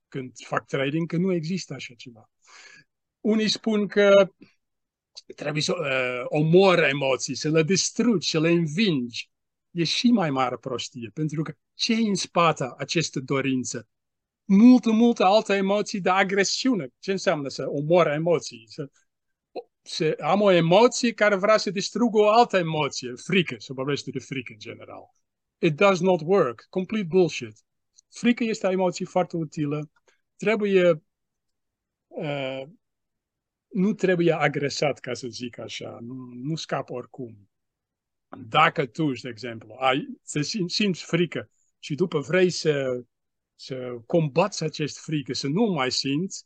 când 0.07 0.31
fac 0.45 0.65
trading, 0.65 1.07
că 1.07 1.17
nu 1.17 1.33
există 1.33 1.73
așa 1.73 1.93
ceva. 1.97 2.29
Unii 3.19 3.49
spun 3.49 3.87
că 3.87 4.31
trebuie 5.35 5.61
să 5.61 5.73
uh, 5.73 6.25
omor 6.25 6.83
emoții, 6.83 7.35
să 7.35 7.49
le 7.49 7.63
distrugi, 7.63 8.29
să 8.29 8.39
le 8.39 8.49
învingi. 8.49 9.29
E 9.71 9.83
și 9.83 10.07
mai 10.07 10.29
mare 10.29 10.57
prostie, 10.57 11.11
pentru 11.13 11.41
că 11.41 11.53
ce 11.73 11.93
e 11.93 12.07
în 12.07 12.15
spate 12.15 12.73
aceste 12.77 13.19
dorință? 13.19 13.87
Multă, 14.45 14.91
multă 14.91 15.25
alte 15.25 15.53
emoții 15.53 16.01
de 16.01 16.09
agresiune. 16.09 16.87
Ce 16.99 17.11
înseamnă 17.11 17.49
să 17.49 17.65
omor 17.67 18.07
emoții? 18.07 18.63
Să, 18.67 18.89
să 19.81 20.17
am 20.19 20.41
o 20.41 20.51
emoție 20.51 21.13
care 21.13 21.35
vrea 21.35 21.57
să 21.57 21.69
distrugă 21.69 22.19
o 22.19 22.29
altă 22.29 22.57
emoție, 22.57 23.13
frică, 23.15 23.55
se 23.57 23.73
vorbește 23.73 24.11
de 24.11 24.19
frică 24.19 24.51
în 24.53 24.59
general. 24.59 25.03
It 25.57 25.75
does 25.75 25.99
not 25.99 26.21
work. 26.23 26.65
Complete 26.69 27.05
bullshit. 27.05 27.57
Frică 28.09 28.43
este 28.43 28.67
o 28.67 28.71
emoție 28.71 29.05
foarte 29.05 29.37
utilă. 29.37 29.91
Trebuie 30.35 31.03
uh, 32.07 32.63
nu 33.73 33.93
trebuie 33.93 34.33
agresat, 34.33 34.99
ca 34.99 35.13
să 35.13 35.27
zic 35.27 35.57
așa, 35.57 35.97
nu, 36.01 36.15
nu 36.33 36.55
scap 36.55 36.89
oricum. 36.89 37.49
Dacă 38.47 38.85
tu, 38.85 39.11
de 39.11 39.29
exemplu, 39.29 39.75
ai, 39.79 40.19
să 40.23 40.41
simți 40.67 41.03
frică 41.03 41.49
și 41.79 41.95
după 41.95 42.19
vrei 42.19 42.49
să, 42.49 43.03
să 43.55 44.01
combați 44.05 44.63
acest 44.63 44.99
frică, 44.99 45.33
să 45.33 45.47
nu 45.47 45.63
mai 45.63 45.91
simți, 45.91 46.45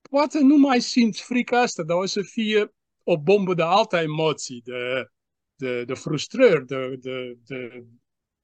poate 0.00 0.40
nu 0.40 0.56
mai 0.56 0.80
simți 0.80 1.22
frica 1.22 1.60
asta, 1.60 1.82
dar 1.82 1.96
o 1.96 2.06
să 2.06 2.22
fie 2.22 2.74
o 3.02 3.18
bombă 3.18 3.54
de 3.54 3.62
alte 3.62 3.96
emoții, 3.96 4.60
de, 4.64 5.06
de, 5.54 5.84
de 5.84 5.94
frustrări, 5.94 6.66
de, 6.66 6.96
de, 6.96 7.38
de, 7.44 7.84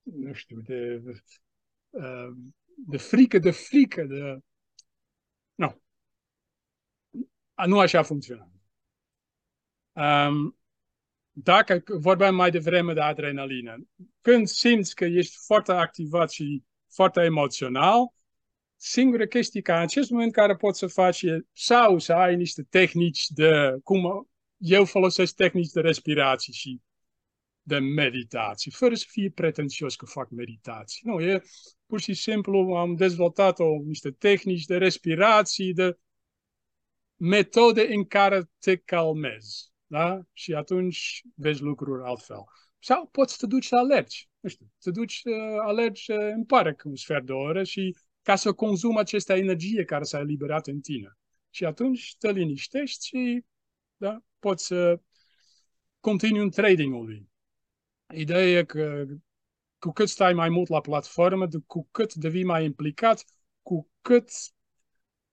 nu 0.03 0.33
știu, 0.33 0.61
de, 0.61 0.97
de, 0.99 1.23
uh, 1.91 2.37
de 2.87 2.97
frică, 2.97 3.39
de 3.39 3.51
frică, 3.51 4.03
de... 4.03 4.39
Nu, 5.55 5.83
nu 7.67 7.79
așa 7.79 8.03
funcționează. 8.03 8.53
Um, 9.93 10.59
dacă 11.31 11.83
vorbeam 11.87 12.35
mai 12.35 12.51
devreme 12.51 12.93
de 12.93 13.01
adrenalină, 13.01 13.89
când 14.21 14.47
simți 14.47 14.95
că 14.95 15.05
ești 15.05 15.37
foarte 15.47 15.73
activat 15.73 16.31
și 16.31 16.63
foarte 16.89 17.21
emoțional, 17.21 18.13
singura 18.77 19.27
chestie 19.27 19.61
ca 19.61 19.77
în 19.77 19.83
acest 19.83 20.11
moment 20.11 20.33
care 20.33 20.57
poți 20.57 20.79
să 20.79 20.87
faci 20.87 21.23
e 21.23 21.47
sau 21.53 21.99
să 21.99 22.13
ai 22.13 22.37
niște 22.37 22.63
tehnici 22.63 23.27
de, 23.29 23.79
cum 23.85 24.29
eu 24.57 24.85
folosesc 24.85 25.35
tehnici 25.35 25.71
de 25.71 25.81
respirație 25.81 26.53
și 26.53 26.81
de 27.63 27.79
meditație, 27.79 28.73
fără 28.75 28.95
să 28.95 29.05
fie 29.09 29.31
pretențios 29.31 29.97
că 29.97 30.07
fac 30.07 30.31
meditație. 30.31 31.01
Nu, 31.05 31.21
e 31.21 31.43
pur 31.87 32.01
și 32.01 32.15
simplu 32.15 32.59
am 32.59 32.95
dezvoltat 32.95 33.59
o, 33.59 33.83
niște 33.85 34.11
tehnici 34.11 34.65
de 34.65 34.77
respirație, 34.77 35.73
de 35.73 35.99
metode 37.19 37.95
în 37.95 38.05
care 38.05 38.51
te 38.59 38.77
calmezi. 38.77 39.73
Da? 39.87 40.21
Și 40.33 40.55
atunci 40.55 41.23
vezi 41.35 41.63
lucruri 41.63 42.05
altfel. 42.05 42.45
Sau 42.79 43.07
poți 43.07 43.33
să 43.33 43.39
te 43.41 43.47
duci 43.47 43.67
să 43.67 43.77
alergi. 43.77 44.29
Nu 44.41 44.49
știu, 44.49 44.67
te 44.79 44.91
duci 44.91 45.21
să 45.23 45.31
alergi 45.67 46.13
în 46.13 46.45
parc 46.45 46.83
un 46.85 46.97
sfert 46.97 47.27
de 47.27 47.33
oră 47.33 47.65
și 47.65 47.97
ca 48.23 48.37
să 48.37 48.53
consumi 48.53 48.99
această 48.99 49.33
energie 49.33 49.85
care 49.85 50.05
s-a 50.05 50.19
eliberat 50.19 50.67
în 50.67 50.81
tine. 50.81 51.19
Și 51.51 51.65
atunci 51.65 52.17
te 52.19 52.31
liniștești 52.31 53.07
și 53.07 53.45
da, 53.97 54.23
poți 54.39 54.67
să 54.67 55.01
continui 56.01 56.43
în 56.43 56.51
tradingul 56.51 57.27
Ideea 58.15 58.59
e 58.59 58.65
că 58.65 59.05
cu 59.79 59.93
cât 59.93 60.09
stai 60.09 60.33
mai 60.33 60.49
mult 60.49 60.69
la 60.69 60.81
platformă, 60.81 61.49
cu 61.67 61.89
cât 61.91 62.15
devii 62.15 62.45
mai 62.45 62.65
implicat, 62.65 63.25
cu 63.63 63.91
cât 64.01 64.31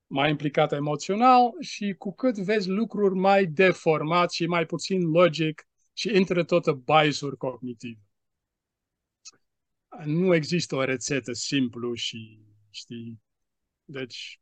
mai 0.08 0.30
implicat 0.30 0.72
emoțional 0.72 1.52
și 1.60 1.96
cu 1.98 2.14
cât 2.14 2.38
vezi 2.38 2.70
lucruri 2.70 3.16
mai 3.16 3.46
deformat 3.46 4.32
și 4.32 4.46
mai 4.46 4.66
puțin 4.66 5.02
logic 5.02 5.68
și 5.94 6.16
intră 6.16 6.44
toate 6.44 6.74
biasuri 6.74 7.38
cognitive. 7.38 8.00
Nu 10.06 10.36
există 10.36 10.76
o 10.76 10.84
rețetă 10.84 11.34
simplu 11.34 11.94
și, 11.94 12.40
știi, 12.70 13.22
deci 13.86 14.40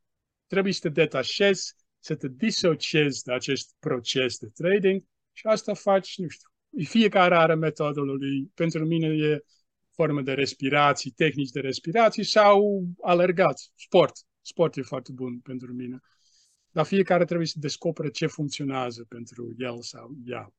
trebuie 0.47 0.73
să 0.73 0.79
te 0.79 0.89
detașezi, 0.89 1.75
să 1.99 2.15
te 2.15 2.27
disociezi 2.27 3.23
de 3.23 3.33
acest 3.33 3.75
proces 3.79 4.37
de 4.37 4.47
trading 4.53 5.03
și 5.31 5.45
asta 5.47 5.73
faci, 5.73 6.17
nu 6.17 6.27
știu, 6.27 6.49
fiecare 6.83 7.35
are 7.35 7.55
metodul 7.55 8.05
lui. 8.05 8.51
Pentru 8.53 8.85
mine 8.85 9.07
e 9.07 9.43
formă 9.91 10.21
de 10.21 10.33
respirații, 10.33 11.11
tehnici 11.11 11.51
de 11.51 11.59
respirații 11.59 12.23
sau 12.23 12.83
alergat, 13.01 13.71
sport 13.75 14.13
sport 14.43 14.75
e 14.75 14.81
foarte 14.81 15.11
bun 15.11 15.39
pentru 15.39 15.73
mine. 15.73 16.01
Dar 16.71 16.85
fiecare 16.85 17.25
trebuie 17.25 17.47
să 17.47 17.59
descopere 17.59 18.09
ce 18.09 18.27
funcționează 18.27 19.05
pentru 19.07 19.53
el 19.57 19.81
sau 19.81 20.11
ea. 20.25 20.53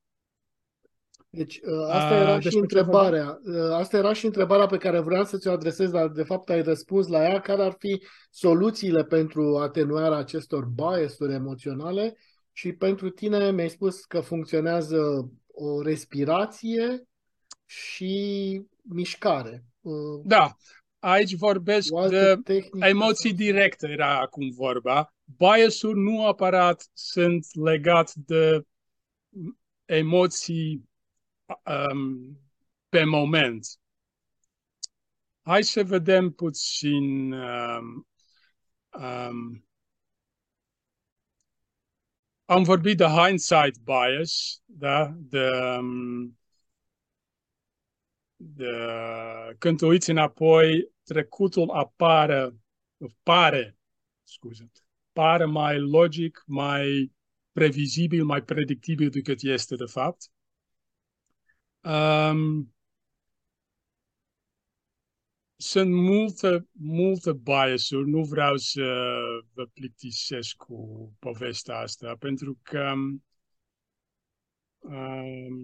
Deci 1.34 1.60
ă, 1.66 1.92
asta 1.92 2.14
era 2.14 2.32
A, 2.32 2.40
și 2.40 2.56
întrebarea. 2.56 3.40
Ă, 3.54 3.74
asta 3.74 3.96
era 3.96 4.12
și 4.12 4.26
întrebarea 4.26 4.66
pe 4.66 4.76
care 4.76 5.00
vreau 5.00 5.24
să 5.24 5.38
ți-o 5.38 5.50
adresez, 5.50 5.90
dar 5.90 6.08
de 6.08 6.22
fapt 6.22 6.50
ai 6.50 6.62
răspuns 6.62 7.06
la 7.06 7.22
ea. 7.22 7.40
Care 7.40 7.62
ar 7.62 7.76
fi 7.78 8.02
soluțiile 8.30 9.04
pentru 9.04 9.56
atenuarea 9.56 10.18
acestor 10.18 10.64
biasuri 10.64 11.32
emoționale? 11.32 12.16
Și 12.52 12.72
pentru 12.72 13.10
tine 13.10 13.50
mi-ai 13.50 13.70
spus 13.70 14.04
că 14.04 14.20
funcționează 14.20 15.30
o 15.46 15.82
respirație 15.82 17.02
și 17.66 18.62
mișcare. 18.82 19.64
Ă, 19.84 20.20
da, 20.24 20.56
aici 21.04 21.34
vorbesc 21.34 21.88
de 22.08 22.40
emoții 22.80 23.34
directe, 23.34 23.88
era 23.88 24.20
acum 24.20 24.50
vorba. 24.50 25.14
Biasuri 25.36 25.98
nu 25.98 26.26
aparat 26.26 26.90
sunt 26.92 27.46
legat 27.54 28.14
de 28.14 28.66
emoții 29.84 30.88
um, 31.92 32.38
pe 32.88 33.04
moment. 33.04 33.66
Hai 35.42 35.62
să 35.62 35.82
vedem 35.82 36.30
puțin 36.30 37.32
um, 37.32 38.08
um, 38.90 39.68
am 42.44 42.62
vorbit 42.62 42.96
de 42.96 43.04
hindsight 43.04 43.78
bias, 43.84 44.62
da? 44.64 45.14
de 45.16 45.48
um, 45.78 46.38
de, 48.36 48.66
când 49.58 49.78
te 49.78 49.86
uiți 49.86 50.10
înapoi, 50.10 50.93
trecutul 51.04 51.70
apare, 51.70 52.54
pare, 53.22 53.76
scuze, 54.22 54.70
pare 55.12 55.44
mai 55.44 55.78
logic, 55.78 56.42
mai 56.46 57.12
previzibil, 57.52 58.24
mai 58.24 58.42
predictibil 58.42 59.10
decât 59.10 59.42
este 59.42 59.76
de 59.76 59.84
fapt. 59.84 60.30
Um, 61.80 62.74
sunt 65.56 65.92
multe, 65.92 66.68
multe 66.72 67.32
biasuri, 67.32 68.08
nu 68.08 68.22
vreau 68.22 68.56
să 68.56 69.16
vă 69.52 69.66
plictisesc 69.66 70.56
cu 70.56 71.12
povestea 71.18 71.78
asta, 71.78 72.16
pentru 72.18 72.58
că 72.62 72.92
um, 74.78 75.54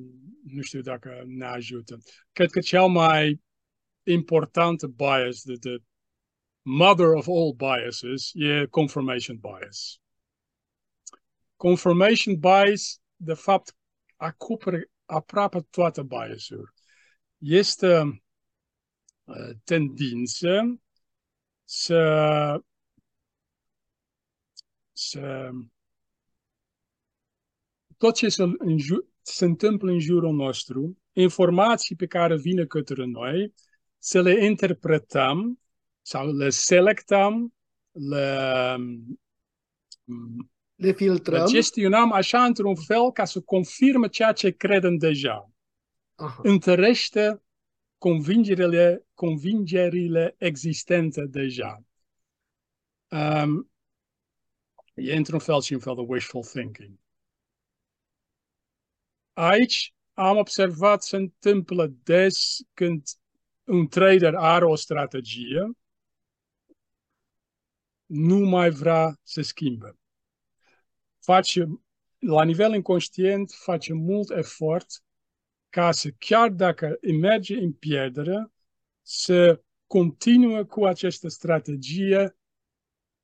nu 0.45 0.63
știu 0.63 0.81
dacă 0.81 1.23
ne 1.27 1.45
ajută. 1.45 1.99
Cred 2.33 2.51
că 2.51 2.61
cel 2.61 2.87
mai 2.87 3.41
important 4.13 4.85
bias, 4.97 5.43
the, 5.43 5.57
the 5.59 5.79
mother 6.63 7.15
of 7.15 7.29
all 7.29 7.53
biases, 7.53 8.33
e 8.35 8.67
confirmation 8.67 9.37
bias. 9.37 9.99
Confirmation 11.57 12.37
bias, 12.37 13.01
de 13.17 13.35
fapt, 13.35 13.75
acoperă 14.17 14.81
aproape 15.11 15.61
toate 15.71 16.03
bias-uri. 16.03 16.73
Este 17.39 18.23
uh, 19.25 19.51
tendință 19.65 20.81
să, 21.65 22.63
să 24.93 25.51
tot 27.97 28.15
ce 28.15 28.29
se, 28.29 28.43
în 28.43 28.79
se 29.23 29.45
întâmplă 29.45 29.91
în 29.91 29.99
jurul 29.99 30.35
nostru, 30.35 30.99
informații 31.13 31.97
pe 31.97 32.07
care 32.07 32.37
vine 32.37 32.67
către 32.67 33.05
noi, 33.05 33.55
să 34.03 34.21
le 34.21 34.45
interpretăm 34.45 35.61
sau 36.03 36.33
le 36.33 36.51
selectăm, 36.51 37.55
le, 37.91 38.77
le 40.75 40.93
filtrăm, 40.93 41.45
le 41.45 41.51
gestionăm 41.51 42.13
așa 42.13 42.45
într-un 42.45 42.75
fel 42.75 43.13
ca 43.13 43.25
să 43.25 43.41
confirme 43.41 44.09
ceea 44.09 44.33
ce 44.33 44.51
credem 44.51 44.97
deja. 44.97 45.51
Aha. 46.15 46.41
Întărește 46.43 47.43
convingerile, 47.99 49.07
convingerile 49.15 50.35
existente 50.39 51.27
deja. 51.27 51.85
Um, 53.09 53.71
e 54.95 55.17
într-un 55.17 55.39
fel 55.39 55.61
și 55.61 55.73
un 55.73 55.81
fel 55.81 55.95
de 55.95 56.05
wishful 56.07 56.43
thinking. 56.43 56.99
Aici 59.33 59.95
am 60.13 60.37
observat 60.37 61.03
se 61.03 61.17
întâmplă 61.17 61.87
des 62.03 62.59
când 62.75 63.03
un 63.71 63.87
trader 63.89 64.35
are 64.35 64.65
o 64.65 64.75
strategie, 64.75 65.71
nu 68.07 68.39
mai 68.39 68.71
vrea 68.71 69.19
să 69.23 69.43
schimbe. 69.43 69.99
Face, 71.19 71.67
la 72.19 72.45
nivel 72.45 72.75
inconștient, 72.75 73.51
face 73.51 73.93
mult 73.93 74.31
efort 74.31 75.03
ca 75.69 75.93
să, 75.93 76.11
chiar 76.19 76.49
dacă 76.49 76.99
merge 77.21 77.57
în 77.57 77.73
pierdere, 77.73 78.53
să 79.03 79.63
continue 79.87 80.63
cu 80.63 80.85
această 80.85 81.29
strategie 81.29 82.37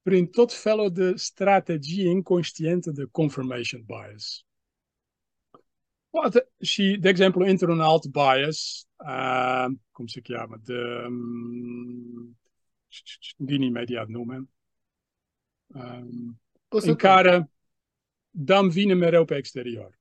prin 0.02 0.26
tot 0.26 0.52
felul 0.52 0.92
de 0.92 1.12
strategii 1.16 2.04
inconștiente 2.04 2.90
de 2.90 3.04
confirmation 3.10 3.84
bias. 3.86 4.45
Poate, 6.20 6.48
și, 6.60 6.96
de 7.00 7.08
exemplu, 7.08 7.44
într-un 7.44 7.80
alt 7.80 8.06
bias, 8.06 8.86
uh, 8.96 9.66
cum 9.90 10.06
se 10.06 10.20
cheamă, 10.20 10.56
de, 10.64 10.74
um, 11.06 12.38
din 13.36 13.62
imediat 13.62 14.06
nume, 14.06 14.48
um, 15.66 16.40
în 16.70 16.94
care 16.94 17.50
dăm 18.30 18.68
vine 18.68 18.94
mereu 18.94 19.24
pe 19.24 19.36
exterior. 19.36 19.98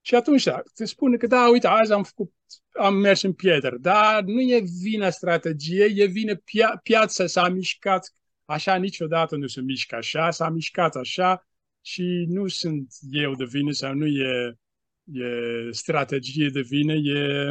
Și 0.00 0.14
atunci 0.14 0.48
se 0.74 0.84
spune 0.84 1.16
că 1.16 1.26
da, 1.26 1.48
uite, 1.50 1.66
azi 1.66 1.92
am, 1.92 2.02
făcut, 2.02 2.32
am 2.72 2.94
mers 2.94 3.22
în 3.22 3.32
pietru, 3.32 3.78
dar 3.78 4.22
nu 4.22 4.40
e 4.40 4.62
vina 4.82 5.10
strategie, 5.10 5.84
e 5.94 6.04
vine 6.04 6.34
pia- 6.34 6.80
piața 6.82 7.26
s-a 7.26 7.48
mișcat 7.48 8.14
așa, 8.44 8.76
niciodată 8.76 9.36
nu 9.36 9.46
se 9.46 9.60
mișcă 9.60 9.96
așa, 9.96 10.30
s-a 10.30 10.48
mișcat 10.48 10.96
așa 10.96 11.48
și 11.80 12.24
nu 12.28 12.46
sunt 12.46 12.94
eu 13.10 13.34
de 13.34 13.44
vină 13.44 13.72
sau 13.72 13.94
nu 13.94 14.06
e, 14.06 14.58
e 15.12 15.70
strategie 15.70 16.48
de 16.48 16.60
vină, 16.60 16.92
e 16.92 17.48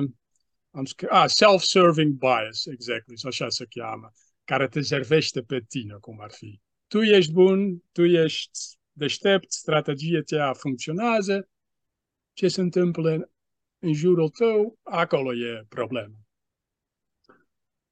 am 0.72 0.86
scris, 0.86 1.10
ah, 1.12 1.28
self-serving 1.28 2.18
bias, 2.18 2.66
exactly, 2.66 3.16
așa 3.26 3.50
se 3.50 3.66
cheamă, 3.70 4.12
care 4.44 4.68
te 4.68 4.82
servește 4.82 5.42
pe 5.42 5.60
tine, 5.68 5.96
cum 6.00 6.22
ar 6.22 6.32
fi. 6.32 6.60
Tu 6.88 7.02
ești 7.02 7.32
bun, 7.32 7.84
tu 7.92 8.04
ești 8.04 8.60
deștept, 8.92 9.52
strategia 9.52 10.22
ta 10.22 10.54
funcționează, 10.54 11.50
ce 12.34 12.48
se 12.48 12.62
întâmplă 12.62 13.32
în 13.80 13.94
jurul 13.94 14.30
tău, 14.30 14.80
acolo 14.84 15.34
e 15.34 15.66
problema. 15.70 16.16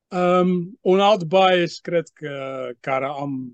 Um, 0.07 0.77
un 0.81 0.99
alt 0.99 1.23
bias, 1.23 1.79
cred 1.79 2.07
că, 2.07 2.69
care 2.79 3.05
am 3.05 3.53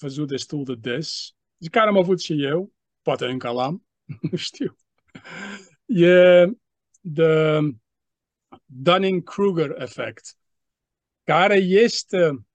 văzut 0.00 0.28
destul 0.28 0.64
de 0.64 0.74
des, 0.74 1.34
care 1.70 1.88
am 1.88 1.98
avut 1.98 2.20
și 2.20 2.44
eu, 2.44 2.72
poate 3.02 3.26
încă 3.26 3.50
l-am, 3.50 3.86
nu 4.30 4.36
știu, 4.36 4.76
e 5.86 6.46
the 7.14 7.58
Dunning-Kruger 8.66 9.80
effect, 9.80 10.36
care 11.24 11.56
este 11.56 12.46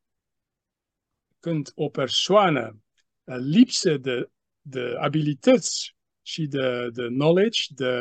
când 1.39 1.71
o 1.75 1.89
persoană 1.89 2.81
lipsă 3.23 3.97
de, 3.97 4.29
de 4.61 4.95
abilități 4.99 5.95
și 6.21 6.47
de, 6.47 6.89
de 6.93 7.07
knowledge, 7.07 7.63
de 7.69 7.91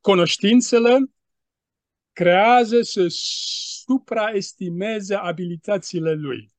cunoștințele, 0.00 0.98
creează 2.12 2.80
să 2.80 3.06
supraestimeze 3.08 5.14
abilitățile 5.14 6.12
lui. 6.12 6.52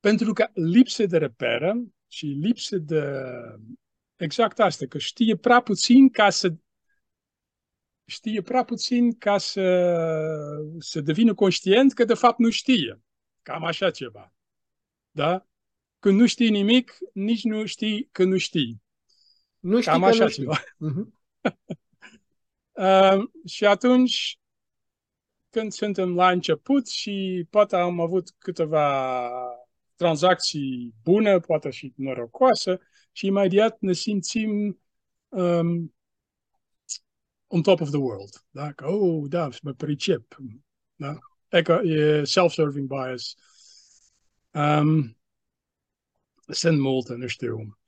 Pentru 0.00 0.32
că 0.32 0.48
lipsă 0.54 1.06
de 1.06 1.18
reperă 1.18 1.82
și 2.08 2.26
lipsă 2.26 2.76
de... 2.76 3.02
Exact 4.22 4.60
asta, 4.60 4.86
că 4.86 4.98
știe 4.98 5.36
prea 5.36 5.60
puțin 5.60 6.10
ca 6.10 6.30
să 6.30 6.54
știe 8.04 8.42
prea 8.42 8.64
puțin 8.64 9.18
ca 9.18 9.38
să, 9.38 9.62
să 10.78 11.00
devină 11.00 11.34
conștient 11.34 11.92
că 11.92 12.04
de 12.04 12.14
fapt 12.14 12.38
nu 12.38 12.50
știe. 12.50 13.00
Cam 13.42 13.64
așa 13.64 13.90
ceva. 13.90 14.32
Da? 15.10 15.46
Când 15.98 16.18
nu 16.18 16.26
știi 16.26 16.50
nimic, 16.50 16.96
nici 17.12 17.42
nu 17.42 17.66
știi 17.66 18.08
că 18.12 18.24
nu 18.24 18.36
știi. 18.36 18.82
Nu 19.58 19.80
știi 19.80 19.92
Cam 19.92 20.04
așa 20.04 20.22
nu 20.22 20.30
știi. 20.30 20.42
ceva. 20.42 20.60
Uh-huh. 20.60 21.06
uh, 22.72 23.24
și 23.46 23.66
atunci, 23.66 24.38
când 25.50 25.72
suntem 25.72 26.14
la 26.14 26.30
început 26.30 26.88
și 26.88 27.46
poate 27.50 27.76
am 27.76 28.00
avut 28.00 28.34
câteva 28.38 29.28
tranzacții 29.96 30.94
bune, 31.02 31.38
poate 31.38 31.70
și 31.70 31.92
norocoase, 31.96 32.80
și 33.12 33.26
imediat 33.26 33.80
ne 33.80 33.92
simțim 33.92 34.80
um, 35.28 35.94
on 37.46 37.62
top 37.62 37.80
of 37.80 37.88
the 37.88 37.98
world. 37.98 38.44
Da? 38.50 38.72
Că, 38.72 38.86
oh, 38.86 39.24
da, 39.28 39.48
mă 39.62 39.72
pricep. 39.72 40.36
Da? 40.94 41.18
Ecco, 41.48 41.82
e 41.82 42.24
self-serving 42.24 42.88
bias. 42.88 43.34
Um, 44.50 45.16
sunt 46.46 46.80
multe, 46.80 47.14
nu 47.14 47.26
știu. 47.26 47.78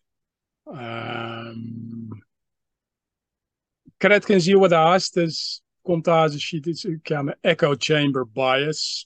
Um, 0.63 2.27
cred 3.97 4.25
că 4.25 4.33
în 4.33 4.39
ziua 4.39 4.69
de 4.69 4.75
astăzi 4.75 5.63
contează 5.81 6.37
și 6.37 6.61
se 6.73 6.99
cheamă 7.03 7.37
echo 7.41 7.73
chamber 7.79 8.23
bias. 8.23 9.05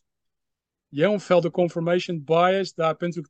E 0.88 1.06
un 1.06 1.18
fel 1.18 1.40
de 1.40 1.48
confirmation 1.48 2.18
bias, 2.18 2.72
dar 2.72 2.94
pentru 2.94 3.20
că 3.22 3.28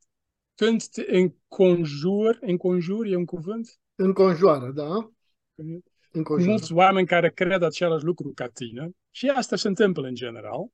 când 0.58 0.84
te 0.84 1.04
înconjur, 1.16 2.38
înconjur 2.40 3.06
e 3.06 3.16
un 3.16 3.24
cuvânt? 3.24 3.80
Înconjoară, 3.94 4.70
da. 4.70 5.10
Înconjoară. 6.10 6.50
Mulți 6.50 6.72
oameni 6.72 7.06
care 7.06 7.30
cred 7.30 7.62
același 7.62 8.04
lucru 8.04 8.32
ca 8.34 8.48
tine, 8.48 8.90
și 9.10 9.28
asta 9.28 9.56
se 9.56 9.68
întâmplă 9.68 10.06
în 10.06 10.14
general, 10.14 10.66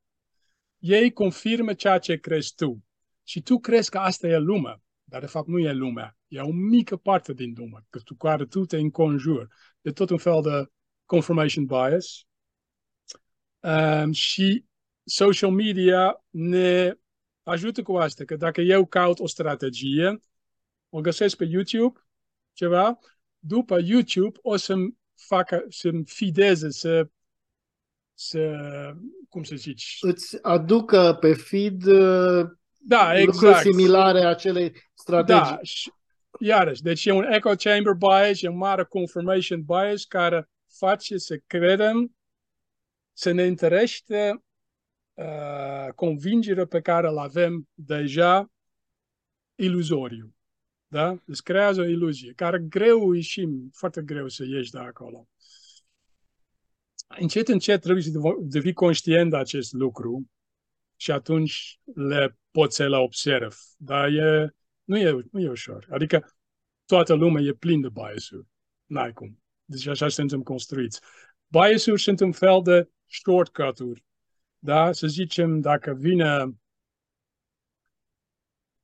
ei 0.78 1.12
confirmă 1.12 1.74
ceea 1.74 1.98
ce 1.98 2.16
crezi 2.16 2.54
tu. 2.54 2.84
Și 3.22 3.42
tu 3.42 3.58
crezi 3.58 3.90
că 3.90 3.98
asta 3.98 4.26
e 4.26 4.38
lumea. 4.38 4.82
Dar 5.04 5.20
de 5.20 5.26
fapt 5.26 5.48
nu 5.48 5.58
e 5.58 5.72
lumea. 5.72 6.16
E 6.28 6.40
o 6.40 6.52
mică 6.52 6.96
parte 6.96 7.32
din 7.32 7.54
lume, 7.56 7.86
că 7.90 7.98
tu 7.98 8.14
care 8.14 8.46
tu 8.46 8.64
te 8.64 8.76
înconjuri. 8.76 9.48
De 9.80 9.90
tot 9.90 10.10
un 10.10 10.18
fel 10.18 10.40
de 10.42 10.70
confirmation 11.04 11.64
bias. 11.64 12.26
Um, 13.60 14.12
și 14.12 14.64
social 15.04 15.50
media 15.50 16.24
ne 16.30 16.94
ajută 17.44 17.82
cu 17.82 17.96
asta, 17.96 18.24
că 18.24 18.36
dacă 18.36 18.60
eu 18.60 18.86
caut 18.86 19.18
o 19.18 19.26
strategie, 19.26 20.20
o 20.88 21.00
găsesc 21.00 21.36
pe 21.36 21.44
YouTube, 21.44 22.00
ceva, 22.52 22.98
după 23.38 23.78
YouTube 23.84 24.38
o 24.42 24.56
să-mi 24.56 24.96
facă, 25.14 25.64
să-mi 25.68 26.04
fideze, 26.06 26.70
să, 26.70 27.08
să, 28.14 28.56
cum 29.28 29.42
să 29.42 29.54
zici? 29.56 29.96
Îți 30.00 30.38
aducă 30.42 31.16
pe 31.20 31.34
feed 31.34 31.86
uh, 31.86 32.46
da, 32.86 33.18
exact. 33.18 33.60
similare 33.60 34.24
acelei 34.24 34.72
strategii. 34.94 35.42
Da, 35.42 35.58
și, 35.62 35.90
iarăși, 36.38 36.82
deci 36.82 37.04
e 37.04 37.10
un 37.10 37.32
echo 37.32 37.54
chamber 37.54 37.92
bias, 37.92 38.42
e 38.42 38.48
un 38.48 38.56
mare 38.56 38.84
confirmation 38.84 39.62
bias 39.62 40.04
care 40.04 40.50
face 40.78 41.18
să 41.18 41.36
credem, 41.46 42.16
să 43.12 43.30
ne 43.30 43.46
întărește 43.46 44.44
uh, 45.14 45.92
convingerea 45.94 46.66
pe 46.66 46.80
care 46.80 47.08
o 47.08 47.18
avem 47.18 47.68
deja 47.74 48.50
iluzoriu. 49.54 50.34
Da? 50.88 51.18
Deci 51.24 51.40
creează 51.40 51.80
o 51.80 51.84
iluzie, 51.84 52.32
care 52.32 52.58
greu 52.58 53.12
ieșim, 53.12 53.70
foarte 53.72 54.02
greu 54.02 54.28
să 54.28 54.44
ieși 54.44 54.70
de 54.70 54.78
acolo. 54.78 55.28
Încet, 57.06 57.48
încet 57.48 57.80
trebuie 57.80 58.04
să 58.04 58.10
devii 58.40 58.72
conștient 58.72 59.30
de 59.30 59.36
acest 59.36 59.72
lucru 59.72 60.30
și 60.96 61.10
atunci 61.10 61.80
le 61.94 62.38
poți 62.50 62.76
să 62.76 62.88
le 62.88 62.96
observ. 62.96 63.56
Dar 63.76 64.08
e, 64.08 64.54
nu, 64.84 64.98
e, 64.98 65.26
nu 65.30 65.40
e 65.40 65.48
ușor. 65.48 65.86
Adică 65.90 66.34
toată 66.84 67.14
lumea 67.14 67.42
e 67.42 67.52
plin 67.52 67.80
de 67.80 67.88
bias-uri. 67.88 68.46
N-ai 68.84 69.12
cum. 69.12 69.42
Deci 69.64 69.86
așa 69.86 70.08
suntem 70.08 70.42
construiți. 70.42 71.00
Bias-uri 71.46 72.02
sunt 72.02 72.20
un 72.20 72.32
fel 72.32 72.60
de 72.62 72.88
shortcut-uri. 73.06 74.04
Da? 74.64 74.92
Să 74.92 75.06
zicem, 75.06 75.60
dacă 75.60 75.92
vine... 75.92 76.58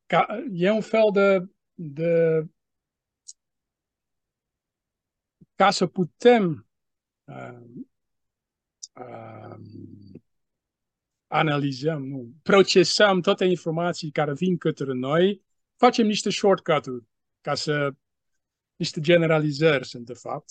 Ca, 0.06 0.26
e 0.52 0.70
un 0.70 0.80
fel 0.80 1.10
de, 1.12 1.48
de... 1.74 2.44
Ca 5.54 5.70
să 5.70 5.86
putem 5.86 6.68
uh, 7.24 7.60
uh, 8.94 9.56
analizăm, 11.26 12.06
nu, 12.06 12.32
procesăm 12.42 13.20
toate 13.20 13.44
informații 13.44 14.10
care 14.10 14.32
vin 14.34 14.56
către 14.58 14.92
noi, 14.92 15.42
facem 15.76 16.06
niște 16.06 16.30
shortcut-uri 16.30 17.04
ca 17.40 17.54
să 17.54 17.94
niște 18.76 19.00
generalizări 19.00 19.86
sunt 19.86 20.06
de 20.06 20.14
fapt, 20.14 20.50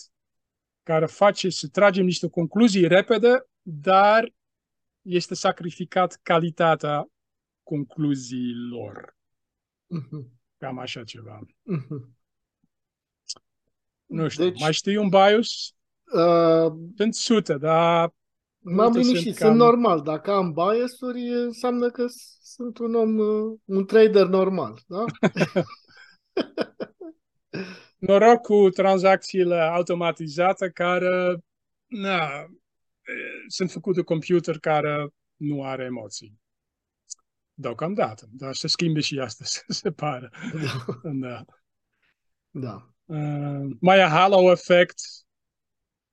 care 0.84 1.06
face 1.06 1.50
să 1.50 1.68
tragem 1.68 2.06
niște 2.06 2.30
concluzii 2.30 2.88
repede, 2.88 3.46
dar 3.62 4.38
este 5.02 5.36
sacrificat 5.36 6.20
calitatea 6.24 7.10
concluziilor. 7.64 9.18
Uh-huh. 9.96 10.26
Cam 10.58 10.80
așa 10.80 11.04
ceva. 11.04 11.40
Uh-huh. 11.46 12.18
Nu 14.06 14.28
știu, 14.28 14.44
deci, 14.44 14.60
mai 14.60 14.74
știi 14.74 14.98
un 14.98 15.10
bias? 15.10 15.74
Uh, 16.14 16.74
sunt 16.96 17.16
sute, 17.16 17.58
dar... 17.58 18.14
M-am 18.58 18.92
liniștit, 18.92 19.24
sunt, 19.24 19.36
cam... 19.36 19.48
sunt 19.48 19.60
normal. 19.60 20.02
Dacă 20.02 20.32
am 20.32 20.54
bias-uri, 20.54 21.30
înseamnă 21.30 21.90
că 21.90 22.06
sunt 22.42 22.78
un 22.78 22.96
om, 22.96 23.18
uh, 23.18 23.60
un 23.66 23.86
trader 23.86 24.26
normal, 24.26 24.80
da? 24.88 25.06
Noroc 27.98 28.42
cu 28.42 28.70
tranzacțiile 28.70 29.56
automatizate 29.56 30.70
care 30.70 31.44
na, 31.88 32.46
sunt 33.48 33.72
făcute 33.72 34.00
de 34.00 34.06
computer 34.06 34.60
care 34.60 35.08
nu 35.36 35.64
are 35.64 35.84
emoții. 35.84 36.40
Deocamdată, 37.54 38.28
dar 38.32 38.54
se 38.54 38.68
schimbe 38.68 39.00
și 39.00 39.20
asta, 39.20 39.44
se 39.82 39.92
pare. 39.92 40.30
Da. 40.54 41.12
da. 41.12 41.46
da. 42.50 42.94
Uh, 43.06 43.76
mai 43.80 44.00
e 44.00 44.04
halo 44.04 44.52
effect 44.52 45.00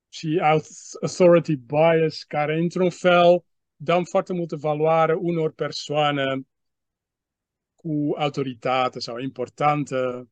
și 0.09 0.40
authority 0.42 1.56
bias, 1.56 2.22
care 2.22 2.59
într-un 2.59 2.90
fel 2.90 3.44
dăm 3.76 4.04
foarte 4.04 4.32
multă 4.32 4.56
valoare 4.56 5.14
unor 5.14 5.52
persoane 5.52 6.40
cu 7.74 8.14
autoritate 8.18 9.00
sau 9.00 9.18
importantă 9.18 10.28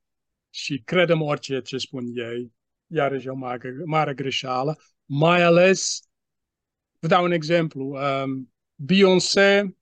și 0.50 0.83
credem 0.85 1.22
orice 1.22 1.61
ce 1.61 1.79
spun 1.79 2.05
ei. 2.14 2.53
Iarăși 2.87 3.27
e 3.27 3.31
o 3.31 3.35
mare, 3.35 3.72
mare 3.85 4.14
greșeală. 4.14 4.77
Mai 5.05 5.42
ales, 5.42 6.00
vă 7.05 7.11
dau 7.11 7.25
un 7.25 7.31
exemplu. 7.31 7.85
Um, 7.85 8.53
Beyoncé 8.75 9.77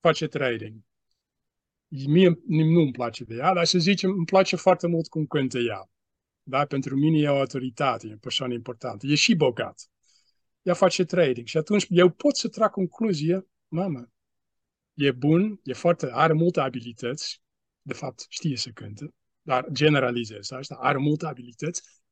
face 0.00 0.26
trading. 0.26 0.80
Mie 1.88 2.40
nu 2.46 2.80
îmi 2.80 2.92
place 2.92 3.24
de 3.24 3.34
ea, 3.34 3.54
dar 3.54 3.64
să 3.64 3.78
zicem, 3.78 4.10
îmi 4.10 4.24
place 4.24 4.56
foarte 4.56 4.86
mult 4.86 5.08
cum 5.08 5.26
cântă 5.26 5.58
ea. 5.58 5.90
Da? 6.42 6.66
Pentru 6.66 6.96
mine 6.96 7.18
e 7.18 7.28
o 7.28 7.38
autoritate, 7.38 8.06
e 8.06 8.12
o 8.14 8.16
persoană 8.16 8.52
importantă. 8.52 9.06
E 9.06 9.14
și. 9.14 9.36
Ea 10.62 10.74
face 10.74 11.04
trading 11.04 11.46
și 11.46 11.56
atunci 11.56 11.86
eu 11.88 12.10
pot 12.10 12.36
să 12.36 12.48
trag 12.48 12.70
concluzie, 12.70 13.46
mamă, 13.68 14.12
e 14.94 15.10
bun, 15.10 15.60
e 15.64 15.72
foarte, 15.72 16.08
are 16.12 16.32
multe 16.32 16.60
abilități, 16.60 17.42
de 17.82 17.92
fapt 17.92 18.26
știe 18.28 18.56
să 18.56 18.70
cânte, 18.70 19.14
dar 19.42 19.66
generalizez 19.72 20.50
are 20.68 20.98
multe 20.98 21.26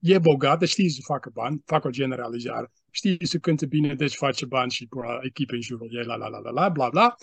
e 0.00 0.18
bogat, 0.18 0.58
deci 0.58 0.68
știe 0.68 0.88
să 0.88 1.00
facă 1.04 1.30
bani, 1.32 1.62
fac 1.64 1.84
o 1.84 1.90
generalizare, 1.90 2.72
știe 2.90 3.16
să 3.20 3.38
cânte 3.38 3.66
bine, 3.66 3.94
deci 3.94 4.14
face 4.14 4.46
bani 4.46 4.70
și 4.70 4.86
cu 4.86 5.00
echipe 5.20 5.54
în 5.54 5.60
jurul 5.60 5.88
ei, 5.92 6.04
la 6.04 6.16
la 6.16 6.28
la 6.28 6.38
la 6.38 6.50
la, 6.50 6.68
bla 6.68 6.88
bla. 6.88 7.14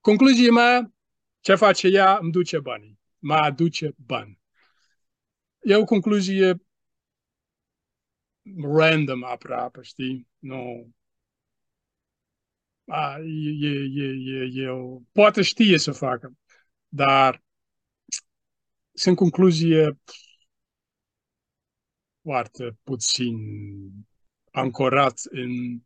Concluzia 0.00 0.52
mea, 0.52 0.92
ce 1.40 1.54
face 1.54 1.88
ea, 1.88 2.18
îmi 2.20 2.30
duce 2.30 2.58
bani, 2.60 2.98
mă 3.18 3.34
aduce 3.34 3.94
bani. 3.96 4.40
E 5.60 5.74
o 5.76 5.84
concluzie 5.84 6.60
random 8.62 9.24
aproape, 9.24 9.82
știi? 9.82 10.26
Nu. 10.38 10.92
A, 12.88 13.18
e, 13.18 13.50
e, 13.60 13.72
e, 13.94 14.62
e, 14.62 14.68
o... 14.68 15.00
Poate 15.12 15.42
știe 15.42 15.78
să 15.78 15.92
facă, 15.92 16.32
dar 16.88 17.42
sunt 18.92 19.16
concluzie 19.16 19.98
foarte 22.28 22.78
puțin 22.82 23.36
ancorat 24.50 25.20
în 25.30 25.80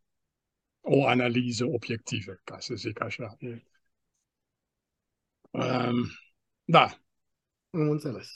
o 0.81 1.07
analiză 1.07 1.65
obiectivă, 1.65 2.39
ca 2.43 2.59
să 2.59 2.73
zic 2.75 3.01
așa. 3.01 3.37
Um, 5.51 6.09
da. 6.63 6.83
Am 7.69 7.89
înțeles. 7.89 8.27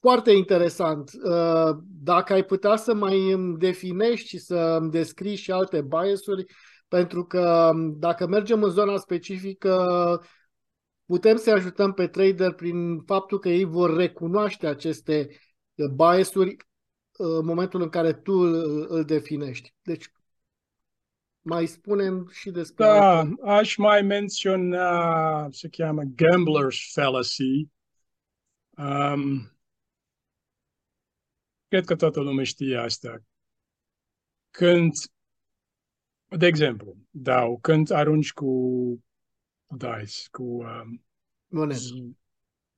Foarte 0.00 0.30
interesant. 0.30 1.10
Uh, 1.24 1.76
dacă 1.86 2.32
ai 2.32 2.44
putea 2.44 2.76
să 2.76 2.94
mai 2.94 3.30
îmi 3.30 3.58
definești 3.58 4.28
și 4.28 4.38
să 4.38 4.56
îmi 4.56 4.90
descrii 4.90 5.36
și 5.36 5.52
alte 5.52 5.82
biasuri, 5.82 6.44
pentru 6.88 7.24
că 7.24 7.70
um, 7.74 7.98
dacă 7.98 8.26
mergem 8.26 8.62
în 8.62 8.70
zona 8.70 8.96
specifică, 8.96 10.20
putem 11.04 11.36
să 11.36 11.50
ajutăm 11.50 11.92
pe 11.92 12.06
trader 12.06 12.52
prin 12.52 13.00
faptul 13.00 13.38
că 13.38 13.48
ei 13.48 13.64
vor 13.64 13.96
recunoaște 13.96 14.66
aceste 14.66 15.28
biasuri 15.94 16.56
în 17.12 17.44
momentul 17.44 17.82
în 17.82 17.88
care 17.88 18.12
tu 18.12 18.32
îl 18.88 19.04
definești. 19.04 19.74
Deci, 19.82 20.12
mai 21.40 21.66
spunem 21.66 22.28
și 22.28 22.50
despre... 22.50 22.84
Da, 22.84 23.28
aș 23.42 23.76
mai 23.76 24.02
menționa, 24.02 25.48
se 25.50 25.68
cheamă 25.68 26.02
gambler's 26.02 26.92
fallacy. 26.92 27.68
Um, 28.70 29.56
cred 31.68 31.84
că 31.84 31.96
toată 31.96 32.20
lumea 32.20 32.44
știe 32.44 32.76
asta. 32.76 33.22
Când, 34.50 34.92
de 36.28 36.46
exemplu, 36.46 36.96
dau, 37.10 37.58
când 37.58 37.90
arunci 37.90 38.32
cu 38.32 38.50
dice, 39.66 40.28
cu... 40.30 40.42
Um, 40.42 41.04
monedă. 41.46 41.80